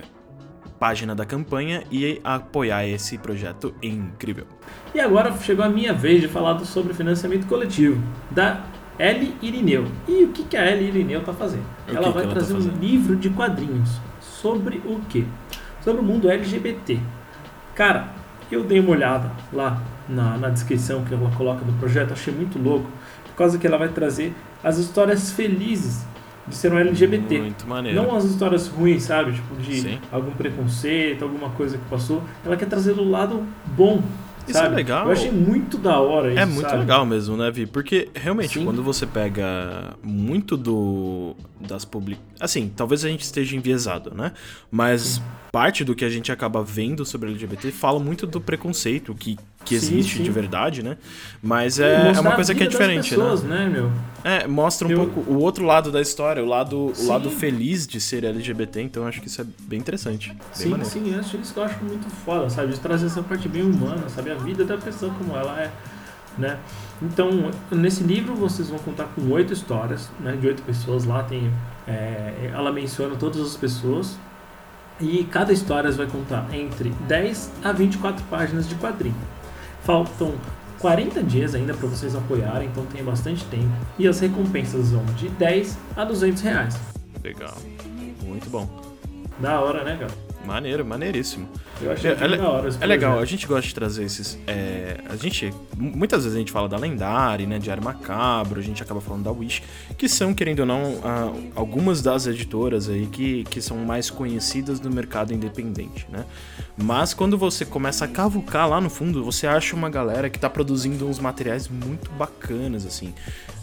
página 0.79 1.15
da 1.15 1.25
campanha 1.25 1.83
e 1.91 2.21
apoiar 2.23 2.87
esse 2.87 3.17
projeto 3.17 3.75
incrível. 3.83 4.47
E 4.95 5.01
agora 5.01 5.35
chegou 5.39 5.65
a 5.65 5.69
minha 5.69 5.95
vez 5.95 6.21
de 6.21 6.29
falar 6.29 6.59
sobre 6.61 6.93
financiamento 6.93 7.47
coletivo 7.47 8.01
da 8.31 8.65
Ellie 8.99 9.35
Irineu. 9.41 9.87
E 10.07 10.25
o 10.25 10.29
que, 10.29 10.45
que 10.45 10.57
a 10.57 10.71
Ellie 10.71 10.89
Irineu 10.89 11.21
está 11.21 11.33
fazendo? 11.33 11.65
O 11.89 11.97
ela 11.97 12.11
vai 12.11 12.25
ela 12.25 12.35
trazer 12.35 12.53
tá 12.53 12.61
um 12.61 12.79
livro 12.79 13.17
de 13.17 13.31
quadrinhos 13.31 13.99
sobre 14.21 14.79
o 14.85 15.01
quê? 15.09 15.25
Sobre 15.83 16.03
o 16.03 16.05
mundo 16.05 16.31
LGBT. 16.31 17.01
Cara, 17.75 18.11
eu 18.51 18.63
dei 18.63 18.79
uma 18.79 18.91
olhada 18.91 19.33
lá 19.53 19.83
na, 20.09 20.37
na 20.37 20.49
descrição 20.49 21.05
que 21.05 21.13
ela 21.13 21.31
coloca 21.37 21.65
do 21.65 21.73
projeto, 21.75 22.13
achei 22.13 22.33
muito 22.33 22.59
louco, 22.59 22.91
por 23.27 23.35
causa 23.35 23.59
que 23.59 23.67
ela 23.67 23.77
vai 23.77 23.89
trazer 23.89 24.35
as 24.63 24.79
histórias 24.79 25.31
felizes 25.33 26.05
de 26.49 26.55
ser 26.55 26.73
um 26.73 26.79
LGBT. 26.79 27.39
Muito 27.41 27.67
maneiro. 27.67 28.03
Não 28.03 28.17
as 28.17 28.25
histórias 28.25 28.69
ruins, 28.69 29.03
sabe? 29.03 29.33
Tipo, 29.33 29.55
de 29.57 29.81
Sim. 29.81 29.99
algum 30.11 30.31
preconceito, 30.31 31.23
alguma 31.23 31.51
coisa 31.51 31.77
que 31.77 31.85
passou. 31.85 32.23
Ela 32.45 32.57
quer 32.57 32.67
trazer 32.67 32.95
do 32.95 33.09
lado 33.09 33.47
bom. 33.77 34.03
Isso 34.49 34.57
é 34.57 34.63
sabe? 34.63 34.77
legal. 34.77 35.05
Eu 35.05 35.13
achei 35.13 35.31
muito 35.31 35.77
da 35.77 36.01
hora 36.01 36.31
isso. 36.31 36.39
É 36.39 36.47
muito 36.47 36.69
sabe? 36.69 36.79
legal 36.79 37.05
mesmo, 37.05 37.37
né, 37.37 37.51
Vi? 37.51 37.67
Porque 37.67 38.09
realmente, 38.15 38.59
Sim. 38.59 38.65
quando 38.65 38.83
você 38.83 39.07
pega 39.07 39.95
muito 40.03 40.57
do 40.57 41.37
das 41.61 41.85
public... 41.85 42.19
Assim, 42.41 42.73
talvez 42.75 43.05
a 43.05 43.09
gente 43.09 43.21
esteja 43.23 43.55
enviesado, 43.55 44.15
né? 44.15 44.33
Mas 44.71 45.21
parte 45.53 45.85
do 45.85 45.95
que 45.95 46.05
a 46.05 46.09
gente 46.09 46.33
acaba 46.33 46.63
vendo 46.63 47.05
sobre 47.05 47.31
LGBT 47.31 47.71
fala 47.73 47.99
muito 47.99 48.27
do 48.27 48.41
preconceito 48.41 49.15
que, 49.15 49.37
que 49.69 49.79
Sim, 49.79 49.87
existe 49.99 50.17
sim. 50.19 50.23
de 50.23 50.31
verdade, 50.31 50.83
né? 50.83 50.97
Mas 51.43 51.79
é, 51.79 52.13
é 52.17 52.21
uma 52.21 52.33
coisa 52.33 52.55
que 52.55 52.63
é 52.63 52.67
diferente, 52.67 53.11
pessoas, 53.11 53.43
né? 53.43 53.69
né? 53.69 53.91
É, 54.25 54.47
mostra 54.47 54.89
um 54.89 54.91
Eu- 54.91 54.99
pouco 55.07 55.31
o 55.31 55.39
outro 55.41 55.65
lado 55.65 55.93
da 55.93 56.01
história, 56.01 56.43
o 56.43 56.47
lado, 56.47 56.93
o 56.99 57.07
lado 57.07 57.31
feliz 57.31 57.87
de 57.87 58.01
ser 58.01 58.25
LGBT, 58.25 58.81
então 58.83 59.07
acho 59.07 59.21
que 59.21 59.29
isso 59.29 59.41
é 59.43 59.47
bem 59.63 59.79
interessante. 59.79 60.31
Bem 60.31 60.39
Sim, 60.53 60.69
maneiro. 60.71 60.91
sim, 60.91 61.15
acho 61.19 61.37
isso 61.37 61.53
que 61.53 61.59
eu 61.61 61.65
acho 61.65 61.85
muito 61.85 62.09
foda, 62.25 62.49
sabe? 62.49 62.73
De 62.73 62.81
trazer 62.81 63.07
essa 63.07 63.23
parte 63.23 63.49
bem 63.49 63.63
humana, 63.63 64.09
sabe? 64.09 64.31
A 64.31 64.35
vida 64.35 64.65
da 64.65 64.77
pessoa 64.79 65.13
como 65.19 65.37
ela 65.37 65.61
é, 65.61 65.71
né? 66.39 66.57
Então, 67.03 67.51
nesse 67.71 68.03
livro 68.03 68.35
vocês 68.35 68.69
vão 68.69 68.79
contar 68.79 69.05
com 69.15 69.31
oito 69.31 69.53
histórias, 69.53 70.11
né? 70.19 70.37
De 70.41 70.47
oito 70.49 70.63
pessoas 70.63 71.05
lá, 71.05 71.23
tem... 71.23 71.53
é, 71.87 72.51
ela 72.53 72.73
menciona 72.73 73.15
todas 73.17 73.41
as 73.41 73.57
pessoas 73.57 74.17
e 75.01 75.23
cada 75.31 75.53
história 75.53 75.91
vai 75.93 76.07
contar 76.07 76.49
entre 76.53 76.91
10 77.07 77.53
a 77.63 77.71
24 77.71 78.25
páginas 78.25 78.69
de 78.69 78.75
quadrinho. 78.75 79.15
Faltam 79.89 80.35
40 80.81 81.23
dias 81.23 81.55
ainda 81.55 81.73
para 81.73 81.89
vocês 81.89 82.15
apoiarem, 82.15 82.69
então 82.69 82.85
tem 82.85 83.03
bastante 83.03 83.43
tempo. 83.47 83.73
E 83.99 84.07
as 84.07 84.21
recompensas 84.21 84.91
vão 84.91 85.03
de 85.17 85.31
10 85.31 85.79
a 85.97 86.05
200 86.05 86.43
reais. 86.43 86.79
Legal. 87.25 87.57
Muito 88.23 88.51
bom. 88.51 88.69
Da 89.39 89.63
hora, 89.63 89.85
né, 89.85 89.97
cara? 89.97 90.28
Maneiro, 90.49 90.85
maneiríssimo. 90.85 91.47
Eu 91.81 91.93
achei 91.93 92.11
É, 92.11 92.15
é 92.15 92.27
le- 92.27 92.39
da 92.39 92.49
hora 92.49 92.69
É 92.81 92.87
legal, 92.87 93.19
a 93.19 93.25
gente 93.25 93.47
gosta 93.47 93.69
de 93.69 93.75
trazer 93.75 94.05
esses. 94.05 94.39
é, 94.47 94.97
a 95.09 95.15
gente. 95.17 95.53
Muitas 95.77 96.23
vezes 96.25 96.35
a 96.35 96.39
gente 96.39 96.51
fala 96.51 96.69
da 96.69 96.77
Lendária, 96.79 97.47
né? 97.47 97.59
Diário 97.59 97.85
Macabro, 97.85 98.59
a 98.59 98.63
gente 98.63 98.83
acaba 98.83 99.01
falando 99.01 99.25
da 99.25 99.31
Wish, 99.31 99.63
que 99.97 100.09
são, 100.09 100.33
querendo 100.33 100.61
ou 100.61 100.67
não, 100.67 100.99
ah, 101.05 101.33
algumas 101.55 102.01
das 102.03 102.27
editoras 102.27 102.89
aí 102.89 103.07
que, 103.07 103.45
que 103.45 103.61
são 103.61 103.77
mais 103.79 104.09
conhecidas 104.11 104.81
do 104.81 104.91
mercado 104.91 105.33
independente, 105.35 106.07
né? 106.11 106.25
Mas 106.77 107.13
quando 107.13 107.37
você 107.37 107.65
começa 107.65 108.05
a 108.05 108.09
cavucar 108.09 108.69
lá 108.69 108.81
no 108.81 108.89
fundo, 108.89 109.23
você 109.25 109.47
acha 109.47 109.77
uma 109.77 109.91
galera 109.91 110.31
que 110.31 110.39
tá 110.39 110.49
produzindo 110.49 111.07
uns 111.07 111.19
materiais 111.19 111.69
muito 111.69 112.11
bacanas, 112.13 112.87
assim. 112.87 113.13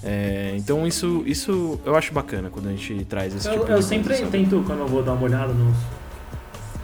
É, 0.03 0.53
então 0.57 0.85
isso, 0.85 1.23
isso 1.25 1.79
eu 1.85 1.95
acho 1.95 2.13
bacana 2.13 2.49
quando 2.49 2.67
a 2.67 2.71
gente 2.71 3.03
traz 3.05 3.33
esse 3.33 3.49
tipo 3.49 3.55
Eu, 3.55 3.65
de 3.65 3.71
eu 3.71 3.75
coisa, 3.75 3.87
sempre 3.87 4.15
sabe? 4.15 4.29
tento, 4.29 4.63
quando 4.67 4.79
eu 4.79 4.87
vou 4.87 5.01
dar 5.01 5.13
uma 5.13 5.23
olhada 5.23 5.51
nos, 5.53 5.75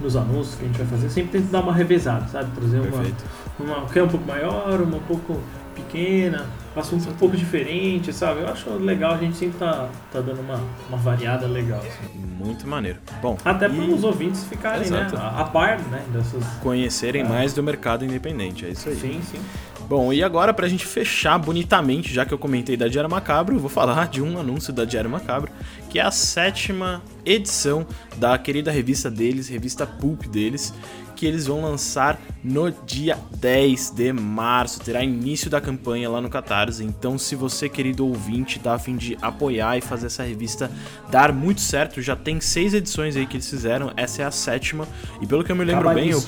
nos 0.02 0.16
anúncios 0.16 0.56
que 0.56 0.64
a 0.64 0.68
gente 0.68 0.78
vai 0.78 0.88
fazer, 0.88 1.10
sempre 1.10 1.40
tento 1.40 1.52
dar 1.52 1.62
uma 1.62 1.74
revezada, 1.74 2.28
sabe? 2.28 2.50
Trazer 2.52 2.80
uma, 2.80 2.92
Perfeito. 2.92 3.24
uma 3.60 3.86
que 3.86 4.00
é 4.00 4.04
um 4.04 4.08
pouco 4.08 4.26
maior, 4.28 4.82
uma 4.82 4.98
um 4.98 5.02
pouco 5.02 5.40
pequena, 5.76 6.46
assunto 6.76 7.10
um 7.10 7.14
pouco 7.14 7.36
diferente, 7.38 8.12
sabe? 8.14 8.42
Eu 8.42 8.50
acho 8.50 8.70
legal, 8.72 9.14
a 9.14 9.18
gente 9.18 9.36
sempre 9.38 9.58
tá, 9.58 9.88
tá 10.12 10.20
dando 10.22 10.42
uma, 10.42 10.60
uma 10.90 10.98
variada 10.98 11.48
legal. 11.48 11.80
assim. 11.80 12.18
Muito 12.18 12.68
maneiro. 12.68 13.00
Bom, 13.22 13.38
Até 13.44 13.68
e 13.68 13.70
para 13.70 13.84
os 13.86 14.04
ouvintes 14.04 14.44
ficarem 14.46 14.90
né, 14.90 15.08
a, 15.16 15.42
a 15.42 15.44
par 15.46 15.80
né, 15.80 16.04
dessas. 16.14 16.44
conhecerem 16.62 17.22
Ah. 17.24 17.30
mais 17.30 17.54
do 17.54 17.64
mercado 17.64 18.04
independente, 18.04 18.66
é 18.66 18.70
isso 18.70 18.90
aí. 18.90 18.96
Sim, 18.96 19.22
sim. 19.24 19.40
Bom, 19.88 20.14
e 20.14 20.24
agora 20.24 20.54
pra 20.54 20.68
gente 20.70 20.86
fechar 20.86 21.38
bonitamente, 21.38 22.14
já 22.14 22.26
que 22.26 22.34
eu 22.34 22.38
comentei 22.38 22.78
da 22.78 22.88
Diário 22.88 23.10
Macabro, 23.10 23.56
eu 23.56 23.60
vou 23.60 23.70
falar 23.70 24.08
de 24.08 24.22
um 24.22 24.40
anúncio 24.40 24.72
da 24.72 24.86
Diário 24.86 25.10
Macabro, 25.10 25.52
que 25.92 26.00
é 26.00 26.02
a 26.02 26.10
sétima 26.10 27.04
edição 27.26 27.86
da 28.16 28.38
querida 28.38 28.72
revista 28.72 29.12
deles, 29.12 29.50
revista 29.50 29.86
Pulp 29.86 30.26
deles, 30.26 30.74
que 31.18 31.26
eles 31.26 31.46
vão 31.46 31.62
lançar 31.62 32.18
no 32.42 32.72
dia 32.72 33.20
10 33.36 33.90
de 33.92 34.14
março. 34.14 34.80
Terá 34.80 35.04
início 35.04 35.50
da 35.50 35.60
campanha 35.60 36.10
lá 36.10 36.22
no 36.22 36.30
Catarse. 36.30 36.82
Então, 36.82 37.18
se 37.18 37.36
você, 37.36 37.68
querido 37.68 38.08
ouvinte, 38.08 38.58
tá 38.58 38.74
a 38.74 38.80
fim 38.80 38.96
de 38.96 39.18
apoiar 39.22 39.78
e 39.78 39.82
fazer 39.82 40.06
essa 40.06 40.24
revista 40.24 40.72
dar 41.12 41.34
muito 41.34 41.60
certo, 41.60 42.02
já 42.02 42.16
tem 42.16 42.40
seis 42.40 42.74
edições 42.74 43.18
aí 43.18 43.28
que 43.28 43.36
eles 43.36 43.50
fizeram. 43.50 43.92
Essa 43.98 44.22
é 44.22 44.26
a 44.26 44.32
sétima. 44.32 44.88
E 45.22 45.28
pelo 45.28 45.44
que 45.44 45.52
eu 45.52 45.58
me 45.58 45.66
lembro 45.66 45.94
bem, 45.94 46.10
eu. 46.10 46.24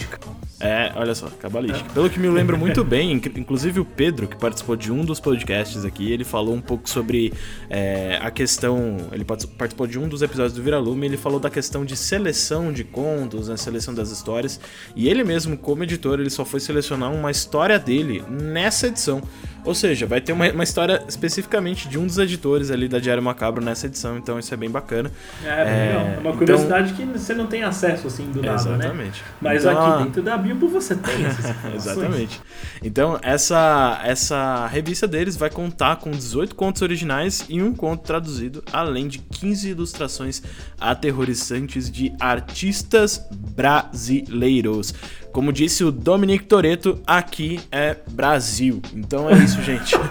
É, 0.63 0.91
olha 0.95 1.13
só, 1.13 1.27
cabalística. 1.39 1.89
Pelo 1.93 2.09
que 2.09 2.19
me 2.19 2.27
lembro 2.29 2.57
muito 2.57 2.83
bem, 2.85 3.11
inc- 3.11 3.37
inclusive 3.37 3.79
o 3.79 3.85
Pedro, 3.85 4.27
que 4.27 4.37
participou 4.37 4.75
de 4.75 4.91
um 4.91 5.03
dos 5.03 5.19
podcasts 5.19 5.83
aqui, 5.85 6.11
ele 6.11 6.23
falou 6.23 6.55
um 6.55 6.61
pouco 6.61 6.89
sobre 6.89 7.33
é, 7.69 8.17
a 8.21 8.31
questão. 8.31 8.97
Ele 9.11 9.25
partic- 9.25 9.49
participou 9.57 9.85
de 9.87 9.99
um 9.99 10.07
dos 10.07 10.21
episódios 10.21 10.53
do 10.53 10.61
Viralume, 10.63 11.05
ele 11.05 11.17
falou 11.17 11.39
da 11.39 11.49
questão 11.49 11.83
de 11.83 11.95
seleção 11.97 12.71
de 12.71 12.83
contos, 12.83 13.49
né, 13.49 13.57
seleção 13.57 13.93
das 13.93 14.09
histórias. 14.09 14.59
E 14.95 15.09
ele 15.09 15.23
mesmo, 15.23 15.57
como 15.57 15.83
editor, 15.83 16.19
ele 16.19 16.29
só 16.29 16.45
foi 16.45 16.59
selecionar 16.59 17.11
uma 17.11 17.29
história 17.31 17.77
dele 17.77 18.23
nessa 18.29 18.87
edição. 18.87 19.21
Ou 19.65 19.73
seja, 19.73 20.05
vai 20.05 20.19
ter 20.19 20.33
uma, 20.33 20.49
uma 20.51 20.63
história 20.63 21.01
especificamente 21.07 21.87
de 21.87 21.97
um 21.97 22.05
dos 22.05 22.17
editores 22.17 22.69
ali 22.69 22.89
da 22.89 22.99
Diário 22.99 23.23
Macabro 23.23 23.63
nessa 23.63 23.85
edição, 23.87 24.17
então 24.17 24.37
isso 24.37 24.53
é 24.53 24.57
bem 24.57 24.69
bacana. 24.69 25.09
É, 25.43 25.47
É, 25.47 25.93
é 26.15 26.19
uma 26.19 26.19
então- 26.19 26.37
curiosidade 26.37 26.91
que 26.93 27.05
você 27.05 27.33
não 27.33 27.47
tem 27.47 27.63
acesso 27.63 28.07
assim 28.07 28.25
do 28.25 28.41
nada, 28.41 28.61
né? 28.71 28.75
Exatamente. 28.85 29.23
Mas 29.41 29.63
Então, 29.63 29.79
aqui 29.81 30.01
a- 30.01 30.03
dentro 30.05 30.21
da 30.21 30.37
Você 30.59 30.95
tem 30.95 31.25
essas 31.25 31.45
informações. 31.49 31.75
Exatamente. 31.75 32.41
Então, 32.81 33.19
essa, 33.21 34.01
essa 34.03 34.67
revista 34.67 35.07
deles 35.07 35.35
vai 35.35 35.49
contar 35.49 35.97
com 35.97 36.11
18 36.11 36.55
contos 36.55 36.81
originais 36.81 37.45
e 37.49 37.61
um 37.61 37.73
conto 37.73 38.03
traduzido, 38.03 38.63
além 38.71 39.07
de 39.07 39.19
15 39.19 39.69
ilustrações 39.69 40.41
aterrorizantes 40.79 41.89
de 41.89 42.13
artistas 42.19 43.25
brasileiros. 43.31 44.93
Como 45.33 45.51
disse 45.51 45.83
o 45.83 45.91
Dominic 45.91 46.45
Toretto, 46.45 46.99
aqui 47.07 47.59
é 47.71 47.97
Brasil. 48.11 48.81
Então 48.93 49.29
é 49.29 49.33
isso, 49.33 49.61
gente. 49.63 49.93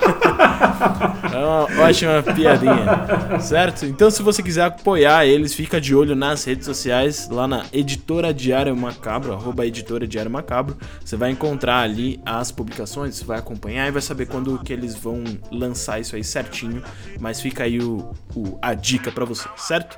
É 1.33 1.37
uma 1.39 1.85
ótima 1.85 2.23
piadinha, 2.23 3.39
certo? 3.41 3.85
Então, 3.87 4.11
se 4.11 4.23
você 4.23 4.43
quiser 4.43 4.65
apoiar 4.65 5.25
eles, 5.27 5.55
fica 5.55 5.81
de 5.81 5.95
olho 5.95 6.15
nas 6.15 6.45
redes 6.45 6.67
sociais, 6.67 7.29
lá 7.31 7.49
na 7.49 7.65
Editora 7.73 8.33
Diário 8.35 8.77
Macabro, 8.77 9.33
arroba 9.33 9.67
Editora 9.67 10.07
Diário 10.07 10.31
Macabro. 10.31 10.77
Você 11.05 11.17
vai 11.17 11.31
encontrar 11.31 11.81
ali 11.81 12.21
as 12.25 12.51
publicações, 12.53 13.17
você 13.17 13.25
vai 13.25 13.39
acompanhar 13.39 13.89
e 13.89 13.91
vai 13.91 14.03
saber 14.03 14.27
quando 14.27 14.59
que 14.59 14.73
eles 14.73 14.95
vão 14.95 15.25
lançar 15.51 16.01
isso 16.01 16.15
aí 16.17 16.23
certinho. 16.25 16.83
Mas 17.19 17.41
fica 17.41 17.65
aí 17.65 17.79
o, 17.81 18.11
o- 18.35 18.59
a 18.61 18.75
dica 18.75 19.11
pra 19.11 19.25
você, 19.25 19.49
certo? 19.57 19.97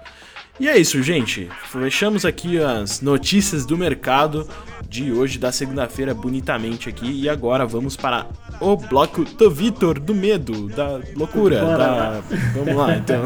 E 0.59 0.69
é 0.69 0.79
isso, 0.79 1.03
gente. 1.03 1.51
Fechamos 1.71 2.25
aqui 2.25 2.61
as 2.63 3.01
notícias 3.01 3.67
do 3.67 3.77
mercado 3.77 4.49
de 4.89 5.11
hoje, 5.13 5.37
da 5.39 5.51
segunda-feira, 5.51 6.15
bonitamente 6.15 6.89
aqui. 6.89 7.11
E 7.23 7.29
agora 7.29 7.67
vamos 7.67 7.97
para 7.97 8.27
o 8.61 8.77
bloco 8.77 9.25
do 9.25 9.51
Vitor, 9.51 9.99
do 9.99 10.15
medo, 10.15 10.69
da 10.69 11.01
loucura. 11.17 11.61
Bora 11.61 11.77
da-. 11.79 12.23
Vamos 12.55 12.75
lá, 12.77 12.97
então. 12.97 13.23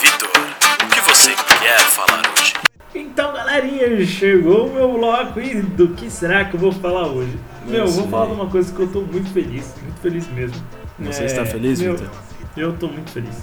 Vitor, 0.00 0.28
o 0.82 0.88
que 0.94 1.00
você 1.02 1.34
quer 1.60 1.78
falar 1.90 2.22
hoje? 2.32 2.54
Então, 2.94 3.32
galerinha, 3.34 4.06
chegou 4.06 4.68
o 4.68 4.72
meu 4.72 4.92
bloco 4.94 5.38
e 5.40 5.60
do 5.60 5.88
que 5.88 6.10
será 6.10 6.46
que 6.46 6.54
eu 6.56 6.60
vou 6.60 6.72
falar 6.72 7.06
hoje? 7.06 7.36
Meu, 7.66 7.84
eu 7.84 7.90
vou 7.90 8.08
falar 8.08 8.26
de 8.26 8.32
uma 8.32 8.46
coisa 8.46 8.72
que 8.74 8.80
eu 8.80 8.88
tô 8.88 9.02
muito 9.02 9.30
feliz, 9.30 9.74
muito 9.82 10.00
feliz 10.00 10.26
mesmo. 10.28 10.56
Você 11.00 11.22
É, 11.24 11.26
está 11.26 11.44
feliz, 11.44 11.78
meu, 11.82 11.96
Vitor? 11.98 12.10
Eu 12.56 12.72
tô 12.72 12.88
muito 12.88 13.10
feliz. 13.10 13.36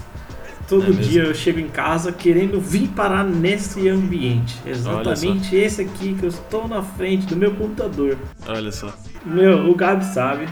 Todo 0.68 0.88
É 0.88 0.90
dia 0.90 1.22
eu 1.22 1.34
chego 1.34 1.60
em 1.60 1.68
casa 1.68 2.10
querendo 2.12 2.60
vir 2.60 2.88
parar 2.88 3.24
nesse 3.24 3.88
ambiente. 3.88 4.60
Exatamente 4.66 5.54
esse 5.54 5.82
aqui 5.82 6.14
que 6.14 6.24
eu 6.24 6.28
estou 6.28 6.66
na 6.66 6.82
frente 6.82 7.26
do 7.26 7.36
meu 7.36 7.54
computador. 7.54 8.18
Olha 8.46 8.72
só. 8.72 8.92
Meu, 9.24 9.70
o 9.70 9.74
Gabi 9.74 10.04
sabe 10.04 10.48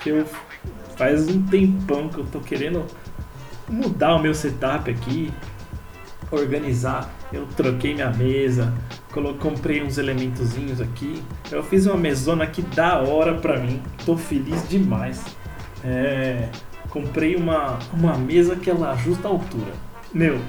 que 0.00 0.10
eu 0.10 0.24
faz 0.96 1.28
um 1.28 1.42
tempão 1.42 2.08
que 2.08 2.18
eu 2.18 2.24
tô 2.26 2.40
querendo 2.40 2.84
mudar 3.68 4.14
o 4.14 4.22
meu 4.22 4.34
setup 4.34 4.90
aqui, 4.90 5.32
organizar. 6.30 7.12
Eu 7.32 7.46
troquei 7.56 7.94
minha 7.94 8.10
mesa, 8.10 8.72
comprei 9.40 9.82
uns 9.82 9.98
elementozinhos 9.98 10.80
aqui. 10.80 11.22
Eu 11.50 11.62
fiz 11.62 11.84
uma 11.86 11.96
mesona 11.96 12.44
aqui 12.44 12.62
da 12.62 13.00
hora 13.00 13.34
pra 13.34 13.58
mim. 13.58 13.82
Tô 14.06 14.16
feliz 14.16 14.68
demais. 14.68 15.24
É, 15.84 16.48
comprei 16.90 17.36
uma, 17.36 17.78
uma 17.92 18.16
mesa 18.16 18.56
que 18.56 18.70
ela 18.70 18.92
ajusta 18.92 19.28
a 19.28 19.30
altura. 19.30 19.72
Meu, 20.12 20.40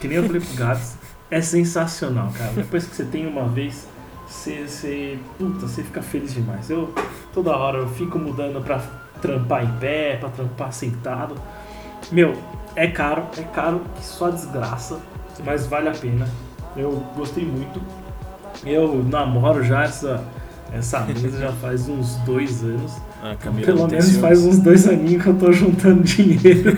que 0.00 0.08
nem 0.08 0.18
eu 0.18 0.24
falei 0.24 0.40
pro 0.40 0.54
Gabs, 0.54 0.96
é 1.30 1.40
sensacional, 1.40 2.32
cara. 2.36 2.52
Depois 2.52 2.86
que 2.86 2.94
você 2.94 3.04
tem 3.04 3.26
uma 3.26 3.48
vez, 3.48 3.88
você, 4.26 4.66
você, 4.66 5.18
puta, 5.38 5.66
você 5.66 5.82
fica 5.82 6.02
feliz 6.02 6.34
demais. 6.34 6.70
Eu 6.70 6.94
toda 7.32 7.56
hora 7.56 7.78
eu 7.78 7.88
fico 7.88 8.18
mudando 8.18 8.62
pra 8.62 8.80
trampar 9.20 9.64
em 9.64 9.72
pé, 9.78 10.16
pra 10.16 10.28
trampar 10.28 10.72
sentado. 10.72 11.34
Meu, 12.10 12.36
é 12.74 12.86
caro, 12.86 13.24
é 13.38 13.42
caro 13.42 13.82
que 13.94 14.04
só 14.04 14.30
desgraça, 14.30 15.00
mas 15.44 15.66
vale 15.66 15.88
a 15.88 15.92
pena. 15.92 16.28
Eu 16.76 17.04
gostei 17.16 17.44
muito. 17.44 17.80
Eu 18.64 19.02
namoro 19.04 19.62
já 19.62 19.84
essa, 19.84 20.24
essa 20.72 21.00
mesa 21.00 21.38
já 21.38 21.52
faz 21.52 21.88
uns 21.88 22.16
dois 22.18 22.62
anos. 22.62 22.92
Ah, 23.22 23.36
Pelo 23.40 23.86
menos 23.86 24.04
ciúmes? 24.06 24.20
faz 24.20 24.44
uns 24.44 24.58
dois 24.58 24.88
aninhos 24.88 25.22
que 25.22 25.28
eu 25.28 25.34
tô 25.34 25.52
juntando 25.52 26.02
dinheiro 26.04 26.76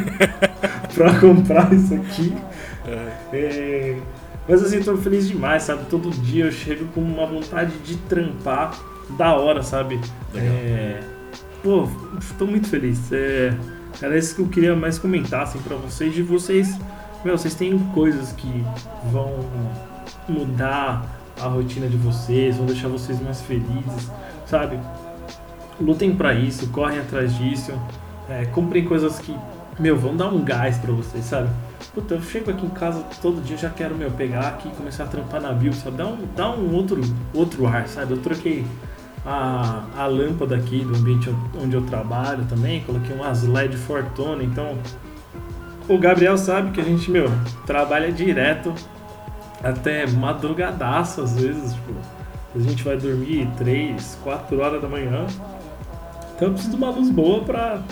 pra 0.94 1.18
comprar 1.18 1.72
isso 1.72 1.94
aqui. 1.94 2.34
É, 3.32 3.96
mas 4.46 4.62
assim, 4.62 4.82
tô 4.82 4.94
feliz 4.98 5.26
demais, 5.26 5.62
sabe? 5.62 5.86
Todo 5.88 6.10
dia 6.10 6.44
eu 6.44 6.52
chego 6.52 6.84
com 6.88 7.00
uma 7.00 7.26
vontade 7.26 7.72
de 7.78 7.96
trampar 7.96 8.78
da 9.16 9.34
hora, 9.34 9.62
sabe? 9.62 9.98
É, 10.34 11.00
pô, 11.62 11.88
tô 12.38 12.46
muito 12.46 12.68
feliz. 12.68 13.10
É, 13.10 13.54
era 14.02 14.18
isso 14.18 14.34
que 14.34 14.42
eu 14.42 14.48
queria 14.48 14.76
mais 14.76 14.98
comentar 14.98 15.44
assim, 15.44 15.58
pra 15.60 15.76
vocês. 15.76 16.12
De 16.12 16.22
vocês, 16.22 16.78
meu, 17.24 17.38
vocês 17.38 17.54
têm 17.54 17.78
coisas 17.94 18.32
que 18.32 18.64
vão 19.10 19.34
mudar 20.28 21.06
a 21.40 21.46
rotina 21.46 21.88
de 21.88 21.96
vocês, 21.96 22.56
vão 22.58 22.66
deixar 22.66 22.88
vocês 22.88 23.18
mais 23.20 23.40
felizes, 23.40 24.10
sabe? 24.46 24.78
Lutem 25.80 26.14
pra 26.14 26.34
isso, 26.34 26.68
correm 26.68 26.98
atrás 26.98 27.36
disso, 27.36 27.72
é, 28.28 28.44
comprem 28.46 28.84
coisas 28.84 29.18
que, 29.18 29.36
meu, 29.78 29.96
vão 29.96 30.16
dar 30.16 30.28
um 30.28 30.44
gás 30.44 30.78
pra 30.78 30.92
vocês, 30.92 31.24
sabe? 31.24 31.48
Puta, 31.92 32.14
eu 32.14 32.22
chego 32.22 32.50
aqui 32.50 32.64
em 32.64 32.70
casa 32.70 33.04
todo 33.20 33.42
dia, 33.42 33.56
já 33.56 33.70
quero, 33.70 33.94
meu, 33.94 34.10
pegar 34.10 34.48
aqui 34.48 34.68
e 34.68 34.70
começar 34.72 35.04
a 35.04 35.06
trampar 35.06 35.40
na 35.40 35.52
build, 35.52 35.76
sabe? 35.76 35.96
Dá 35.96 36.06
um, 36.06 36.18
dá 36.36 36.50
um 36.50 36.72
outro, 36.74 37.00
outro 37.34 37.66
ar, 37.66 37.88
sabe? 37.88 38.12
Eu 38.12 38.18
troquei 38.18 38.64
a, 39.26 39.84
a 39.96 40.06
lâmpada 40.06 40.56
aqui 40.56 40.84
do 40.84 40.94
ambiente 40.96 41.34
onde 41.60 41.74
eu 41.74 41.82
trabalho 41.82 42.44
também, 42.46 42.82
coloquei 42.82 43.14
umas 43.14 43.42
LED 43.42 43.76
Fortuna, 43.76 44.42
então 44.42 44.78
o 45.88 45.98
Gabriel 45.98 46.38
sabe 46.38 46.70
que 46.70 46.80
a 46.80 46.84
gente, 46.84 47.10
meu, 47.10 47.30
trabalha 47.66 48.10
direto 48.10 48.72
até 49.62 50.06
madrugadaço 50.06 51.22
às 51.22 51.36
vezes, 51.38 51.74
tipo, 51.74 51.92
a 52.54 52.58
gente 52.58 52.84
vai 52.84 52.96
dormir 52.96 53.48
3, 53.56 54.18
4 54.22 54.60
horas 54.60 54.80
da 54.80 54.88
manhã. 54.88 55.26
Então 56.34 56.48
eu 56.48 56.54
preciso 56.54 56.76
de 56.76 56.76
uma 56.76 56.90
luz 56.90 57.10
boa 57.10 57.44
pra, 57.44 57.82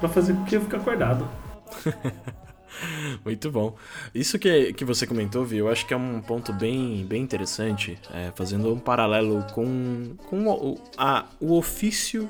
pra 0.00 0.08
fazer 0.08 0.34
com 0.34 0.44
que 0.44 0.56
eu 0.56 0.60
fique 0.62 0.76
acordado. 0.76 1.28
Muito 3.24 3.50
bom. 3.50 3.76
Isso 4.14 4.38
que, 4.38 4.72
que 4.72 4.84
você 4.84 5.06
comentou, 5.06 5.44
Vi, 5.44 5.58
eu 5.58 5.68
acho 5.68 5.86
que 5.86 5.94
é 5.94 5.96
um 5.96 6.20
ponto 6.20 6.52
bem, 6.52 7.04
bem 7.06 7.22
interessante, 7.22 7.98
é, 8.12 8.32
fazendo 8.34 8.72
um 8.72 8.78
paralelo 8.78 9.44
com, 9.52 10.14
com 10.28 10.48
o, 10.48 10.78
a, 10.96 11.26
o 11.38 11.56
ofício, 11.56 12.28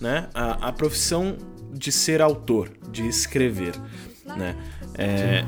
né, 0.00 0.28
a, 0.32 0.68
a 0.68 0.72
profissão 0.72 1.36
de 1.72 1.92
ser 1.92 2.22
autor, 2.22 2.70
de 2.90 3.06
escrever, 3.06 3.74
né. 4.36 4.56
É, 4.96 5.44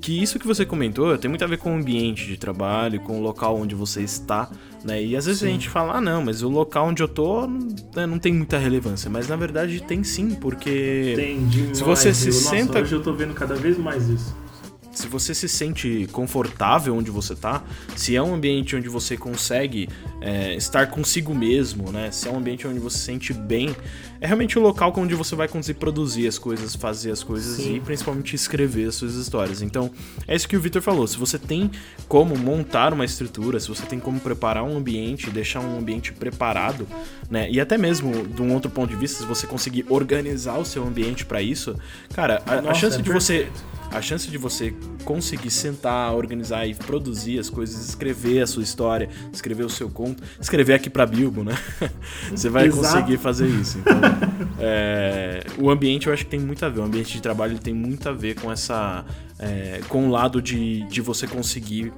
que 0.00 0.22
isso 0.22 0.38
que 0.38 0.46
você 0.46 0.64
comentou 0.64 1.18
tem 1.18 1.28
muito 1.28 1.42
a 1.42 1.48
ver 1.48 1.58
com 1.58 1.72
o 1.72 1.74
ambiente 1.74 2.26
de 2.26 2.36
trabalho, 2.36 3.00
com 3.00 3.18
o 3.18 3.22
local 3.22 3.56
onde 3.56 3.74
você 3.74 4.02
está, 4.02 4.48
né? 4.86 5.02
E 5.02 5.16
às 5.16 5.26
vezes 5.26 5.42
a 5.42 5.46
Sim. 5.46 5.52
gente 5.52 5.68
fala, 5.68 5.94
ah, 5.96 6.00
não, 6.00 6.22
mas 6.24 6.42
o 6.42 6.48
local 6.48 6.86
onde 6.88 7.02
eu 7.02 7.08
tô 7.08 7.46
não, 7.46 7.68
né, 7.94 8.06
não 8.06 8.18
tem 8.18 8.32
muita 8.32 8.56
relevância. 8.56 9.10
Mas 9.10 9.28
na 9.28 9.36
verdade 9.36 9.82
tem 9.82 10.02
sim, 10.04 10.34
porque 10.34 11.12
Tem 11.16 11.44
demais. 11.46 11.76
Se 11.78 11.84
você 11.84 12.14
se 12.14 12.30
viu? 12.30 12.40
Nossa, 12.40 12.50
senta- 12.56 12.80
Hoje 12.80 12.94
eu 12.94 13.02
tô 13.02 13.12
vendo 13.12 13.34
cada 13.34 13.54
vez 13.54 13.76
mais 13.76 14.08
isso. 14.08 14.34
Se 14.96 15.08
você 15.08 15.34
se 15.34 15.48
sente 15.48 16.08
confortável 16.10 16.96
onde 16.96 17.10
você 17.10 17.34
tá, 17.34 17.62
se 17.94 18.16
é 18.16 18.22
um 18.22 18.34
ambiente 18.34 18.74
onde 18.74 18.88
você 18.88 19.16
consegue 19.16 19.88
é, 20.20 20.54
estar 20.54 20.86
consigo 20.86 21.34
mesmo, 21.34 21.92
né? 21.92 22.10
Se 22.10 22.28
é 22.28 22.30
um 22.30 22.38
ambiente 22.38 22.66
onde 22.66 22.78
você 22.78 22.96
se 22.96 23.04
sente 23.04 23.34
bem, 23.34 23.76
é 24.20 24.26
realmente 24.26 24.58
o 24.58 24.62
local 24.62 24.92
onde 24.96 25.14
você 25.14 25.36
vai 25.36 25.46
conseguir 25.48 25.78
produzir 25.78 26.26
as 26.26 26.38
coisas, 26.38 26.74
fazer 26.74 27.10
as 27.10 27.22
coisas 27.22 27.56
Sim. 27.56 27.76
e 27.76 27.80
principalmente 27.80 28.34
escrever 28.34 28.88
as 28.88 28.94
suas 28.94 29.14
histórias. 29.14 29.60
Então, 29.60 29.90
é 30.26 30.34
isso 30.34 30.48
que 30.48 30.56
o 30.56 30.60
Victor 30.60 30.80
falou. 30.80 31.06
Se 31.06 31.18
você 31.18 31.38
tem 31.38 31.70
como 32.08 32.36
montar 32.36 32.94
uma 32.94 33.04
estrutura, 33.04 33.60
se 33.60 33.68
você 33.68 33.84
tem 33.84 34.00
como 34.00 34.18
preparar 34.18 34.64
um 34.64 34.78
ambiente, 34.78 35.28
deixar 35.28 35.60
um 35.60 35.78
ambiente 35.78 36.12
preparado, 36.12 36.88
né? 37.30 37.50
E 37.50 37.60
até 37.60 37.76
mesmo 37.76 38.26
de 38.26 38.40
um 38.40 38.54
outro 38.54 38.70
ponto 38.70 38.88
de 38.88 38.96
vista, 38.96 39.18
se 39.18 39.26
você 39.26 39.46
conseguir 39.46 39.84
organizar 39.90 40.56
o 40.56 40.64
seu 40.64 40.86
ambiente 40.86 41.26
para 41.26 41.42
isso, 41.42 41.76
cara, 42.14 42.42
a, 42.46 42.54
a 42.54 42.62
Nossa, 42.62 42.80
chance 42.80 42.98
é 42.98 43.02
de 43.02 43.12
você. 43.12 43.46
A 43.90 44.02
chance 44.02 44.30
de 44.30 44.38
você 44.38 44.74
conseguir 45.04 45.50
sentar, 45.50 46.14
organizar 46.14 46.66
e 46.66 46.74
produzir 46.74 47.38
as 47.38 47.48
coisas, 47.48 47.88
escrever 47.88 48.42
a 48.42 48.46
sua 48.46 48.62
história, 48.62 49.08
escrever 49.32 49.64
o 49.64 49.70
seu 49.70 49.88
conto, 49.88 50.22
escrever 50.40 50.74
aqui 50.74 50.90
pra 50.90 51.06
Bilbo, 51.06 51.44
né? 51.44 51.56
você 52.30 52.48
vai 52.48 52.66
Exato. 52.66 52.82
conseguir 52.82 53.18
fazer 53.18 53.46
isso. 53.48 53.78
Então, 53.78 53.94
é, 54.58 55.44
o 55.58 55.70
ambiente 55.70 56.06
eu 56.06 56.12
acho 56.12 56.24
que 56.24 56.30
tem 56.30 56.40
muito 56.40 56.64
a 56.64 56.68
ver. 56.68 56.80
O 56.80 56.84
ambiente 56.84 57.12
de 57.12 57.22
trabalho 57.22 57.58
tem 57.58 57.74
muito 57.74 58.08
a 58.08 58.12
ver 58.12 58.40
com 58.40 58.50
essa. 58.50 59.04
é, 59.38 59.80
com 59.88 60.08
o 60.08 60.10
lado 60.10 60.42
de, 60.42 60.82
de 60.84 61.00
você 61.00 61.26
conseguir 61.26 61.92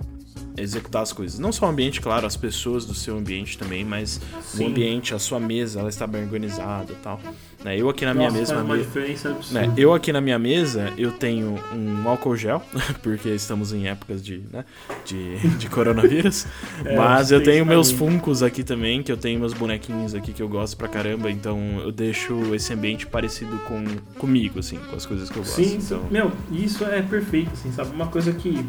executar 0.57 1.03
as 1.03 1.13
coisas. 1.13 1.39
Não 1.39 1.53
só 1.53 1.67
o 1.67 1.69
ambiente, 1.69 2.01
claro, 2.01 2.27
as 2.27 2.37
pessoas 2.37 2.85
do 2.85 2.95
seu 2.95 3.17
ambiente 3.17 3.57
também, 3.57 3.85
mas 3.85 4.21
Sim. 4.43 4.65
o 4.65 4.67
ambiente, 4.69 5.15
a 5.15 5.19
sua 5.19 5.39
mesa, 5.41 5.81
ela 5.81 5.89
está 5.89 6.07
bem 6.07 6.23
organizada 6.23 6.93
e 6.93 6.97
tal. 6.97 7.21
Né, 7.65 7.77
Eu 7.77 7.89
aqui 7.89 8.05
na 8.05 8.15
minha 8.15 8.31
Nossa, 8.31 8.55
uma 8.63 8.75
mesa. 8.77 8.87
diferença 8.87 9.31
absurda. 9.31 9.67
Né, 9.67 9.75
eu 9.77 9.93
aqui 9.93 10.13
na 10.13 10.21
minha 10.21 10.39
mesa, 10.39 10.93
eu 10.97 11.11
tenho 11.11 11.59
um 11.75 12.09
álcool 12.09 12.37
gel, 12.37 12.63
porque 13.03 13.29
estamos 13.31 13.73
em 13.73 13.89
épocas 13.89 14.25
de, 14.25 14.43
né, 14.53 14.65
de, 15.05 15.37
de 15.57 15.69
coronavírus. 15.69 16.47
É, 16.85 16.97
mas 16.97 17.33
eu 17.33 17.43
tenho 17.43 17.67
meus 17.67 17.91
funcos 17.91 18.43
aqui 18.43 18.63
também, 18.63 19.03
que 19.03 19.11
eu 19.11 19.17
tenho 19.17 19.41
meus 19.41 19.53
bonequinhos 19.53 20.15
aqui 20.15 20.33
que 20.33 20.41
eu 20.41 20.49
gosto 20.49 20.77
pra 20.77 20.87
caramba. 20.87 21.29
Então 21.31 21.59
eu 21.83 21.91
deixo 21.91 22.55
esse 22.55 22.73
ambiente 22.73 23.05
parecido 23.07 23.59
com 23.67 23.85
comigo, 24.17 24.61
assim, 24.61 24.79
com 24.89 24.95
as 24.97 25.05
coisas 25.05 25.29
que 25.29 25.37
eu 25.37 25.43
gosto. 25.43 25.57
Sim, 25.57 25.79
então, 25.85 26.05
meu, 26.11 26.31
isso 26.53 26.85
é 26.85 27.03
perfeito, 27.03 27.51
assim, 27.53 27.73
sabe? 27.73 27.91
Uma 27.95 28.07
coisa 28.07 28.33
que. 28.33 28.65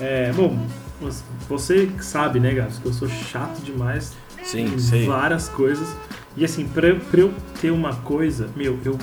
É, 0.00 0.32
bom, 0.32 0.58
você- 1.48 1.88
sabe, 2.00 2.40
né, 2.40 2.52
Gabs, 2.52 2.78
que 2.78 2.86
eu 2.86 2.92
sou 2.92 3.08
chato 3.08 3.60
demais 3.62 4.12
sim, 4.42 4.64
em 4.64 4.78
sei. 4.78 5.06
várias 5.06 5.48
coisas. 5.48 5.88
E 6.36 6.44
assim, 6.44 6.68
pra, 6.68 6.94
pra 6.94 7.20
eu 7.20 7.32
ter 7.60 7.70
uma 7.70 7.94
coisa, 7.94 8.50
meu, 8.54 8.78
eu. 8.84 8.98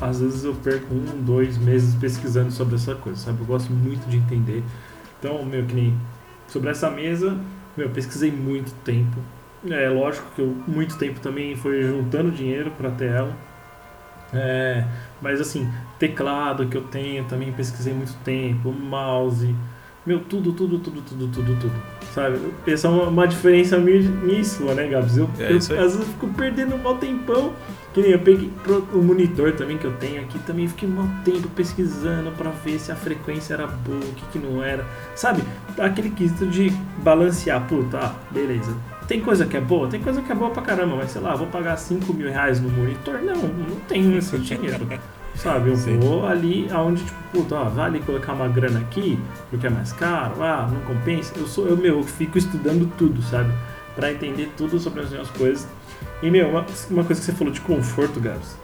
Às 0.00 0.20
vezes 0.20 0.44
eu 0.44 0.54
perco 0.54 0.94
um, 0.94 1.22
dois 1.22 1.58
meses 1.58 1.94
pesquisando 1.94 2.52
sobre 2.52 2.76
essa 2.76 2.94
coisa, 2.94 3.18
sabe? 3.18 3.40
Eu 3.40 3.46
gosto 3.46 3.72
muito 3.72 4.08
de 4.08 4.16
entender. 4.16 4.62
Então, 5.18 5.44
meu, 5.44 5.64
que 5.64 5.74
nem. 5.74 5.98
Sobre 6.46 6.70
essa 6.70 6.90
mesa, 6.90 7.36
meu, 7.76 7.86
eu 7.86 7.92
pesquisei 7.92 8.30
muito 8.30 8.72
tempo. 8.84 9.18
É 9.68 9.88
lógico 9.88 10.26
que 10.34 10.42
eu, 10.42 10.56
muito 10.66 10.98
tempo 10.98 11.20
também 11.20 11.56
foi 11.56 11.82
juntando 11.82 12.30
dinheiro 12.30 12.70
pra 12.72 12.90
ter 12.90 13.10
ela. 13.10 13.36
É, 14.32 14.84
mas 15.20 15.40
assim, 15.40 15.70
teclado 15.98 16.66
que 16.66 16.76
eu 16.76 16.82
tenho, 16.82 17.24
também 17.24 17.52
pesquisei 17.52 17.92
muito 17.92 18.14
tempo, 18.24 18.72
mouse, 18.72 19.54
meu, 20.04 20.20
tudo, 20.20 20.52
tudo, 20.52 20.78
tudo, 20.78 21.00
tudo, 21.02 21.28
tudo, 21.28 21.60
tudo. 21.60 21.72
Sabe? 22.12 22.38
Essa 22.66 22.88
é 22.88 22.90
uma, 22.90 23.04
uma 23.04 23.26
diferença 23.26 23.78
minha, 23.78 24.00
minha 24.00 24.40
e 24.40 24.44
sua, 24.44 24.74
né, 24.74 24.88
Gabs? 24.88 25.16
Eu, 25.16 25.30
É 25.38 25.52
eu 25.52 25.56
às 25.56 25.68
vezes 25.68 26.06
fico 26.08 26.28
perdendo 26.28 26.74
um 26.74 26.78
mau 26.78 26.96
tempão. 26.96 27.52
Que 27.94 28.00
nem 28.00 28.12
eu 28.12 28.18
peguei 28.20 28.50
o 28.94 29.02
monitor 29.02 29.52
também 29.52 29.76
que 29.76 29.84
eu 29.84 29.92
tenho 29.92 30.22
aqui, 30.22 30.38
também 30.40 30.66
fiquei 30.66 30.88
um 30.88 30.92
mau 30.92 31.08
tempo 31.22 31.46
pesquisando 31.50 32.30
pra 32.32 32.50
ver 32.50 32.78
se 32.78 32.90
a 32.90 32.96
frequência 32.96 33.52
era 33.52 33.66
boa, 33.66 33.98
o 33.98 34.14
que, 34.14 34.24
que 34.32 34.38
não 34.38 34.64
era. 34.64 34.86
Sabe? 35.14 35.42
Aquele 35.78 36.08
quesito 36.08 36.46
de 36.46 36.70
balancear, 37.02 37.62
puta, 37.68 37.98
ah, 37.98 38.14
beleza. 38.30 38.74
Tem 39.06 39.20
coisa 39.20 39.44
que 39.44 39.58
é 39.58 39.60
boa? 39.60 39.88
Tem 39.88 40.00
coisa 40.00 40.22
que 40.22 40.32
é 40.32 40.34
boa 40.34 40.50
pra 40.50 40.62
caramba, 40.62 40.96
mas 40.96 41.10
sei 41.10 41.20
lá, 41.20 41.34
vou 41.34 41.48
pagar 41.48 41.76
5 41.76 42.14
mil 42.14 42.30
reais 42.30 42.62
no 42.62 42.70
monitor? 42.70 43.20
Não, 43.22 43.36
não 43.36 43.76
tenho 43.86 44.16
esse 44.16 44.38
dinheiro. 44.38 44.88
Sabe, 45.34 45.70
eu 45.70 45.76
Sim. 45.76 45.98
vou 45.98 46.26
ali 46.26 46.68
aonde, 46.70 47.04
tipo, 47.04 47.18
puta, 47.32 47.54
ó, 47.56 47.64
vai 47.64 47.86
ali 47.86 48.00
colocar 48.00 48.32
uma 48.32 48.48
grana 48.48 48.80
aqui, 48.80 49.18
porque 49.50 49.66
é 49.66 49.70
mais 49.70 49.92
caro, 49.92 50.42
ah, 50.42 50.68
não 50.70 50.80
compensa. 50.82 51.32
Eu 51.36 51.46
sou, 51.46 51.66
eu, 51.66 51.76
meu, 51.76 51.98
eu 51.98 52.02
fico 52.04 52.38
estudando 52.38 52.90
tudo, 52.96 53.22
sabe? 53.22 53.52
Pra 53.96 54.12
entender 54.12 54.52
tudo 54.56 54.78
sobre 54.78 55.00
as 55.00 55.10
minhas 55.10 55.30
coisas. 55.30 55.66
E, 56.22 56.30
meu, 56.30 56.48
uma, 56.50 56.66
uma 56.90 57.04
coisa 57.04 57.20
que 57.20 57.26
você 57.26 57.32
falou 57.32 57.52
de 57.52 57.60
conforto, 57.60 58.20
Gabs. 58.20 58.56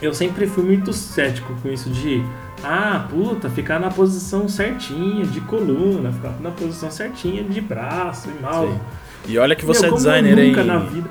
Eu 0.00 0.14
sempre 0.14 0.46
fui 0.46 0.62
muito 0.62 0.92
cético 0.92 1.52
com 1.60 1.68
isso 1.68 1.90
de, 1.90 2.22
ah, 2.62 3.06
puta, 3.10 3.50
ficar 3.50 3.80
na 3.80 3.90
posição 3.90 4.48
certinha 4.48 5.24
de 5.24 5.40
coluna, 5.40 6.12
ficar 6.12 6.34
na 6.40 6.50
posição 6.50 6.90
certinha 6.90 7.42
de 7.42 7.60
braço 7.60 8.28
e 8.30 8.40
mal. 8.40 8.68
Sim. 8.68 8.80
E 9.28 9.36
olha 9.36 9.54
que 9.54 9.64
você 9.64 9.82
Meu, 9.82 9.92
é 9.92 9.94
designer, 9.94 10.38
hein, 10.38 10.54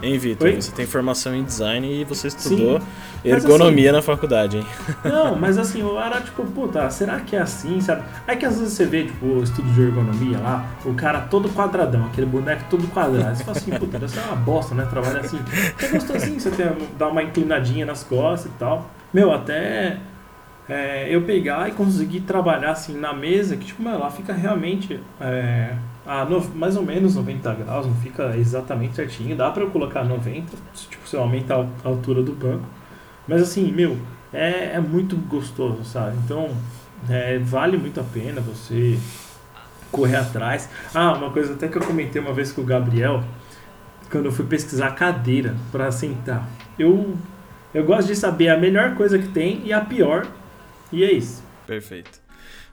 hein 0.01 0.17
Vitor? 0.17 0.51
Você 0.51 0.71
tem 0.71 0.87
formação 0.87 1.35
em 1.35 1.43
design 1.43 2.01
e 2.01 2.03
você 2.03 2.27
estudou 2.27 2.79
Sim. 2.79 2.85
Mas 3.23 3.43
assim, 3.43 3.53
ergonomia 3.53 3.91
na 3.91 4.01
faculdade, 4.01 4.57
hein? 4.57 4.65
Não, 5.05 5.35
mas 5.35 5.57
assim, 5.57 5.81
eu 5.81 5.99
era 5.99 6.19
tipo, 6.21 6.43
puta, 6.45 6.89
será 6.89 7.19
que 7.19 7.35
é 7.35 7.39
assim, 7.39 7.79
sabe? 7.79 8.03
Aí 8.27 8.35
que 8.35 8.45
às 8.45 8.59
vezes 8.59 8.73
você 8.73 8.85
vê, 8.85 9.03
tipo, 9.03 9.25
o 9.25 9.43
estudo 9.43 9.71
de 9.71 9.81
ergonomia 9.81 10.39
lá, 10.39 10.65
o 10.83 10.93
cara 10.93 11.21
todo 11.21 11.49
quadradão, 11.49 12.05
aquele 12.07 12.25
boneco 12.25 12.63
todo 12.69 12.87
quadrado. 12.87 13.35
Você 13.35 13.43
fala 13.43 13.57
assim, 13.57 13.71
puta, 13.71 13.99
deve 13.99 14.11
ser 14.11 14.21
uma 14.21 14.35
bosta, 14.35 14.73
né? 14.73 14.87
Trabalhar 14.89 15.19
assim. 15.19 15.39
É 15.81 15.87
gostosinho 15.87 16.39
você 16.39 16.49
ter, 16.49 16.73
dar 16.97 17.09
uma 17.09 17.21
inclinadinha 17.21 17.85
nas 17.85 18.03
costas 18.03 18.51
e 18.51 18.55
tal. 18.57 18.89
Meu, 19.13 19.31
até 19.31 19.97
é, 20.69 21.07
eu 21.09 21.21
pegar 21.21 21.69
e 21.69 21.71
conseguir 21.71 22.21
trabalhar 22.21 22.71
assim 22.71 22.97
na 22.97 23.13
mesa, 23.13 23.55
que 23.55 23.65
tipo, 23.65 23.81
mano, 23.81 23.97
ela 23.97 24.11
fica 24.11 24.33
realmente 24.33 24.99
é, 25.19 25.73
a 26.07 26.25
no- 26.25 26.41
mais 26.55 26.75
ou 26.77 26.83
menos 26.83 27.15
90 27.15 27.53
graus, 27.53 27.85
não 27.85 27.95
fica 27.95 28.35
exatamente 28.37 28.95
certinho. 28.95 29.35
Dá 29.35 29.51
pra 29.51 29.63
eu 29.63 29.69
colocar 29.71 30.03
90, 30.03 30.53
tipo, 30.89 31.07
se 31.07 31.15
eu 31.15 31.21
aumentar 31.21 31.55
a 31.83 31.87
altura 31.87 32.23
do 32.23 32.33
banco. 32.33 32.65
Mas 33.27 33.41
assim, 33.41 33.71
meu, 33.71 33.97
é, 34.33 34.75
é 34.75 34.79
muito 34.79 35.15
gostoso, 35.17 35.83
sabe? 35.83 36.17
Então, 36.23 36.49
é, 37.09 37.37
vale 37.39 37.77
muito 37.77 37.99
a 37.99 38.03
pena 38.03 38.41
você 38.41 38.97
correr 39.91 40.17
atrás. 40.17 40.69
Ah, 40.93 41.13
uma 41.13 41.31
coisa 41.31 41.53
até 41.53 41.67
que 41.67 41.77
eu 41.77 41.81
comentei 41.81 42.21
uma 42.21 42.33
vez 42.33 42.51
com 42.51 42.61
o 42.61 42.65
Gabriel, 42.65 43.23
quando 44.11 44.25
eu 44.25 44.31
fui 44.31 44.45
pesquisar 44.45 44.91
cadeira 44.91 45.55
para 45.71 45.91
sentar. 45.91 46.47
Eu, 46.79 47.15
eu 47.73 47.83
gosto 47.85 48.07
de 48.07 48.15
saber 48.15 48.49
a 48.49 48.57
melhor 48.57 48.95
coisa 48.95 49.17
que 49.19 49.27
tem 49.27 49.61
e 49.65 49.73
a 49.73 49.81
pior, 49.81 50.27
e 50.91 51.03
é 51.03 51.11
isso. 51.11 51.43
Perfeito. 51.65 52.26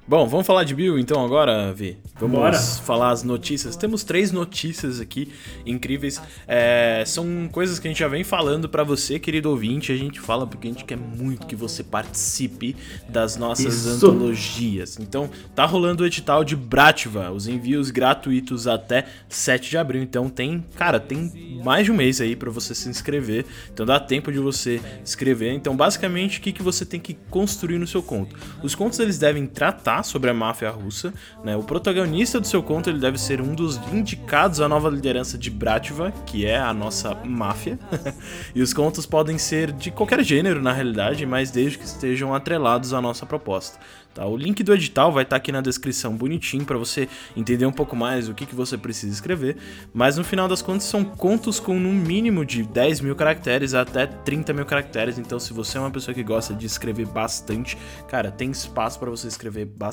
Bom, 0.07 0.29
vamos 0.29 0.47
falar 0.47 0.65
de 0.65 0.75
Bill 0.75 0.99
então 0.99 1.25
agora, 1.25 1.73
Vi? 1.73 1.97
Vamos 2.21 2.39
Bora. 2.39 2.59
falar 2.59 3.11
as 3.11 3.23
notícias. 3.23 3.75
Temos 3.75 4.05
três 4.05 4.31
notícias 4.31 5.01
aqui 5.01 5.33
incríveis. 5.65 6.21
É, 6.47 7.03
são 7.07 7.49
coisas 7.51 7.79
que 7.79 7.89
a 7.89 7.91
gente 7.91 8.01
já 8.01 8.07
vem 8.07 8.23
falando 8.23 8.69
pra 8.69 8.85
você, 8.85 9.19
querido 9.19 9.49
ouvinte. 9.49 9.91
A 9.91 9.97
gente 9.97 10.21
fala 10.21 10.47
porque 10.47 10.69
a 10.69 10.71
gente 10.71 10.85
quer 10.85 10.99
muito 10.99 11.47
que 11.47 11.57
você 11.57 11.83
participe 11.83 12.77
das 13.09 13.37
nossas 13.37 13.87
Isso. 13.87 14.07
antologias. 14.07 14.99
Então, 15.01 15.31
tá 15.55 15.65
rolando 15.65 16.03
o 16.03 16.07
edital 16.07 16.45
de 16.45 16.55
Brativa, 16.55 17.33
os 17.33 17.49
envios 17.49 17.91
gratuitos 17.91 18.67
até 18.67 19.07
7 19.31 19.71
de 19.71 19.79
abril. 19.79 20.03
Então, 20.03 20.29
tem, 20.29 20.63
cara, 20.77 21.01
tem 21.01 21.61
mais 21.65 21.87
de 21.87 21.93
um 21.93 21.97
mês 21.97 22.21
aí 22.21 22.37
pra 22.37 22.51
você 22.51 22.75
se 22.75 22.91
inscrever. 22.91 23.47
Então, 23.73 23.87
dá 23.87 23.99
tempo 23.99 24.31
de 24.31 24.39
você 24.39 24.83
escrever. 25.03 25.55
Então, 25.55 25.75
basicamente, 25.75 26.39
o 26.39 26.43
que, 26.43 26.53
que 26.53 26.63
você 26.63 26.85
tem 26.85 27.01
que 27.01 27.15
construir 27.31 27.79
no 27.79 27.87
seu 27.87 28.03
conto? 28.03 28.37
Os 28.63 28.75
contos 28.75 28.99
eles 28.99 29.19
devem 29.19 29.47
tratar 29.47 29.94
sobre 30.03 30.31
a 30.31 30.35
máfia 30.35 30.71
russa, 30.71 31.13
né? 31.43 31.57
O 31.57 31.63
protagonista 31.63 32.41
do 32.41 32.47
seu 32.47 32.63
conto 32.63 32.91
ele 32.91 32.99
deve 32.99 33.19
ser 33.19 33.41
um 33.41 33.55
dos 33.55 33.77
indicados 33.93 34.61
à 34.61 34.69
nova 34.69 34.89
liderança 34.89 35.39
de 35.39 35.51
Brativa, 35.51 36.13
que 36.27 36.45
é 36.47 36.59
a 36.59 36.73
nossa 36.73 37.15
máfia. 37.25 37.79
e 38.55 38.63
os 38.63 38.73
contos 38.73 39.07
podem 39.07 39.39
ser 39.39 39.73
de 39.73 39.91
qualquer 39.91 40.23
gênero, 40.23 40.63
na 40.63 40.73
realidade, 40.73 41.25
mas 41.27 41.51
desde 41.51 41.79
que 41.79 41.85
estejam 41.85 42.35
atrelados 42.35 42.93
à 42.93 43.01
nossa 43.01 43.25
proposta. 43.25 43.79
Tá? 44.15 44.25
O 44.25 44.37
link 44.37 44.63
do 44.63 44.73
edital 44.73 45.11
vai 45.11 45.25
estar 45.25 45.37
aqui 45.37 45.51
na 45.51 45.61
descrição 45.61 46.17
bonitinho 46.17 46.65
para 46.65 46.79
você 46.79 47.09
entender 47.37 47.67
um 47.67 47.73
pouco 47.73 47.97
mais 47.97 48.29
o 48.29 48.35
que, 48.35 48.47
que 48.47 48.55
você 48.55 48.79
precisa 48.79 49.13
escrever. 49.13 49.57
Mas 49.93 50.17
no 50.17 50.23
final 50.23 50.47
das 50.47 50.63
contas 50.63 50.85
são 50.85 51.05
contos 51.05 51.59
com 51.59 51.79
no 51.81 51.93
mínimo 51.93 52.45
de 52.45 52.63
10 52.63 53.01
mil 53.01 53.17
caracteres 53.17 53.75
até 53.75 54.07
30 54.07 54.53
mil 54.53 54.65
caracteres. 54.65 55.19
Então, 55.19 55.41
se 55.41 55.53
você 55.53 55.77
é 55.77 55.81
uma 55.81 55.91
pessoa 55.91 56.15
que 56.15 56.23
gosta 56.23 56.55
de 56.55 56.65
escrever 56.65 57.07
bastante, 57.07 57.77
cara, 58.07 58.31
tem 58.31 58.53
espaço 58.53 59.01
para 59.01 59.11
você 59.11 59.27
escrever 59.27 59.65
bastante, 59.65 59.84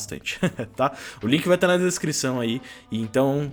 tá? 0.76 0.92
O 1.22 1.28
link 1.28 1.48
vai 1.48 1.56
estar 1.56 1.68
na 1.68 1.78
descrição 1.78 2.40
aí. 2.40 2.62
Então 2.92 3.52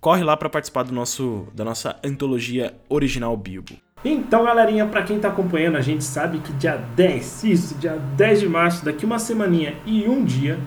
corre 0.00 0.24
lá 0.24 0.36
para 0.36 0.48
participar 0.48 0.82
do 0.84 0.92
nosso 0.92 1.46
da 1.54 1.64
nossa 1.64 1.96
antologia 2.04 2.74
original 2.88 3.36
Bilbo. 3.36 3.74
Então, 4.02 4.44
galerinha, 4.44 4.86
pra 4.86 5.02
quem 5.02 5.18
tá 5.18 5.28
acompanhando, 5.28 5.76
a 5.76 5.82
gente 5.82 6.02
sabe 6.02 6.38
que 6.38 6.54
dia 6.54 6.80
10, 6.96 7.44
isso, 7.44 7.74
dia 7.74 7.98
10 8.16 8.40
de 8.40 8.48
março, 8.48 8.82
daqui 8.82 9.04
uma 9.04 9.18
semaninha 9.18 9.74
e 9.84 10.08
um 10.08 10.24
dia, 10.24 10.58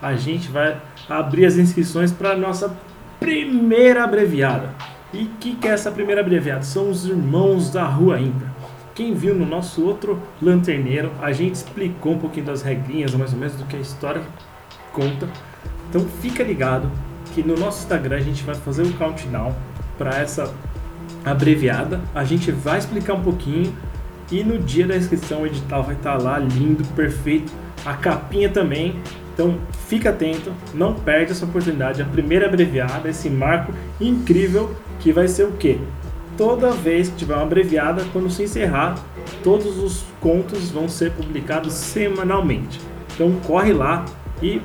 a 0.00 0.16
gente 0.16 0.48
vai 0.48 0.80
abrir 1.06 1.44
as 1.44 1.58
inscrições 1.58 2.10
para 2.10 2.34
nossa 2.34 2.74
primeira 3.20 4.04
abreviada. 4.04 4.70
E 5.12 5.24
o 5.24 5.28
que, 5.38 5.54
que 5.56 5.68
é 5.68 5.72
essa 5.72 5.90
primeira 5.90 6.22
abreviada? 6.22 6.62
São 6.62 6.90
os 6.90 7.04
Irmãos 7.04 7.70
da 7.70 7.84
Rua 7.84 8.18
Ímpar. 8.18 8.54
Quem 8.94 9.14
viu 9.14 9.34
no 9.34 9.44
nosso 9.44 9.84
outro 9.84 10.20
lanterneiro, 10.40 11.12
a 11.20 11.30
gente 11.30 11.56
explicou 11.56 12.14
um 12.14 12.18
pouquinho 12.18 12.46
das 12.46 12.62
regrinhas, 12.62 13.14
mais 13.14 13.32
ou 13.34 13.38
menos, 13.38 13.54
do 13.54 13.64
que 13.64 13.76
a 13.76 13.80
história 13.80 14.22
conta. 14.92 15.28
Então 15.88 16.06
fica 16.20 16.42
ligado 16.42 16.90
que 17.34 17.42
no 17.42 17.56
nosso 17.56 17.82
Instagram 17.82 18.16
a 18.16 18.20
gente 18.20 18.42
vai 18.44 18.54
fazer 18.54 18.82
um 18.82 18.92
countdown 18.92 19.54
para 19.96 20.18
essa 20.18 20.52
abreviada. 21.24 22.00
A 22.14 22.24
gente 22.24 22.50
vai 22.50 22.78
explicar 22.78 23.14
um 23.14 23.22
pouquinho 23.22 23.74
e 24.30 24.44
no 24.44 24.58
dia 24.58 24.86
da 24.86 24.96
inscrição 24.96 25.42
o 25.42 25.46
edital 25.46 25.82
vai 25.82 25.94
estar 25.94 26.20
lá 26.20 26.38
lindo, 26.38 26.84
perfeito, 26.94 27.52
a 27.84 27.94
capinha 27.94 28.48
também. 28.48 29.00
Então 29.32 29.56
fica 29.86 30.10
atento, 30.10 30.52
não 30.74 30.94
perde 30.94 31.32
essa 31.32 31.44
oportunidade. 31.44 32.02
A 32.02 32.04
primeira 32.04 32.46
abreviada, 32.46 33.08
esse 33.08 33.30
marco 33.30 33.72
incrível 34.00 34.74
que 34.98 35.12
vai 35.12 35.28
ser 35.28 35.44
o 35.44 35.52
quê? 35.52 35.78
Toda 36.36 36.70
vez 36.70 37.08
que 37.08 37.16
tiver 37.16 37.34
uma 37.34 37.42
abreviada, 37.42 38.04
quando 38.12 38.30
se 38.30 38.44
encerrar, 38.44 38.96
todos 39.42 39.78
os 39.78 40.04
contos 40.20 40.70
vão 40.70 40.88
ser 40.88 41.12
publicados 41.12 41.72
semanalmente. 41.72 42.80
Então 43.14 43.32
corre 43.46 43.72
lá 43.72 44.04
e 44.42 44.60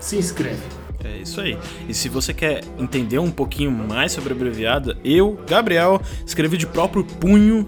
se 0.00 0.16
inscreve. 0.16 0.62
É 1.02 1.16
isso 1.16 1.40
aí. 1.40 1.56
E 1.88 1.94
se 1.94 2.08
você 2.08 2.34
quer 2.34 2.62
entender 2.78 3.18
um 3.18 3.30
pouquinho 3.30 3.70
mais 3.70 4.12
sobre 4.12 4.32
a 4.32 4.36
abreviada, 4.36 4.96
eu, 5.02 5.38
Gabriel, 5.46 6.00
escrevi 6.26 6.56
de 6.56 6.66
próprio 6.66 7.04
punho 7.04 7.66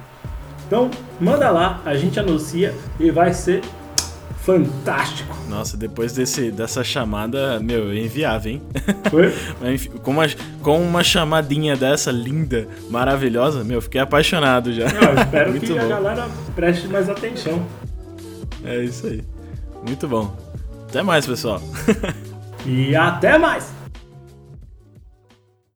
Então, 0.64 0.88
manda 1.18 1.50
lá, 1.50 1.82
a 1.84 1.96
gente 1.96 2.20
anuncia 2.20 2.72
e 3.00 3.10
vai 3.10 3.34
ser 3.34 3.62
fantástico. 4.42 5.36
Nossa, 5.48 5.76
depois 5.76 6.12
desse, 6.12 6.52
dessa 6.52 6.84
chamada, 6.84 7.58
meu, 7.58 7.92
enviava, 7.92 8.48
hein? 8.48 8.62
Foi? 9.10 9.34
com, 10.02 10.12
uma, 10.12 10.26
com 10.62 10.80
uma 10.80 11.02
chamadinha 11.02 11.76
dessa 11.76 12.12
linda, 12.12 12.68
maravilhosa, 12.88 13.64
meu, 13.64 13.82
fiquei 13.82 14.00
apaixonado 14.00 14.72
já. 14.72 14.84
Eu 14.84 15.20
espero 15.20 15.52
que 15.58 15.66
bom. 15.66 15.80
a 15.80 15.86
galera 15.86 16.28
preste 16.54 16.86
mais 16.86 17.10
atenção. 17.10 17.66
É 18.64 18.84
isso 18.84 19.06
aí. 19.06 19.24
Muito 19.86 20.06
bom. 20.06 20.34
Até 20.88 21.02
mais, 21.02 21.26
pessoal. 21.26 21.60
e 22.64 22.94
até 22.94 23.36
mais! 23.36 23.77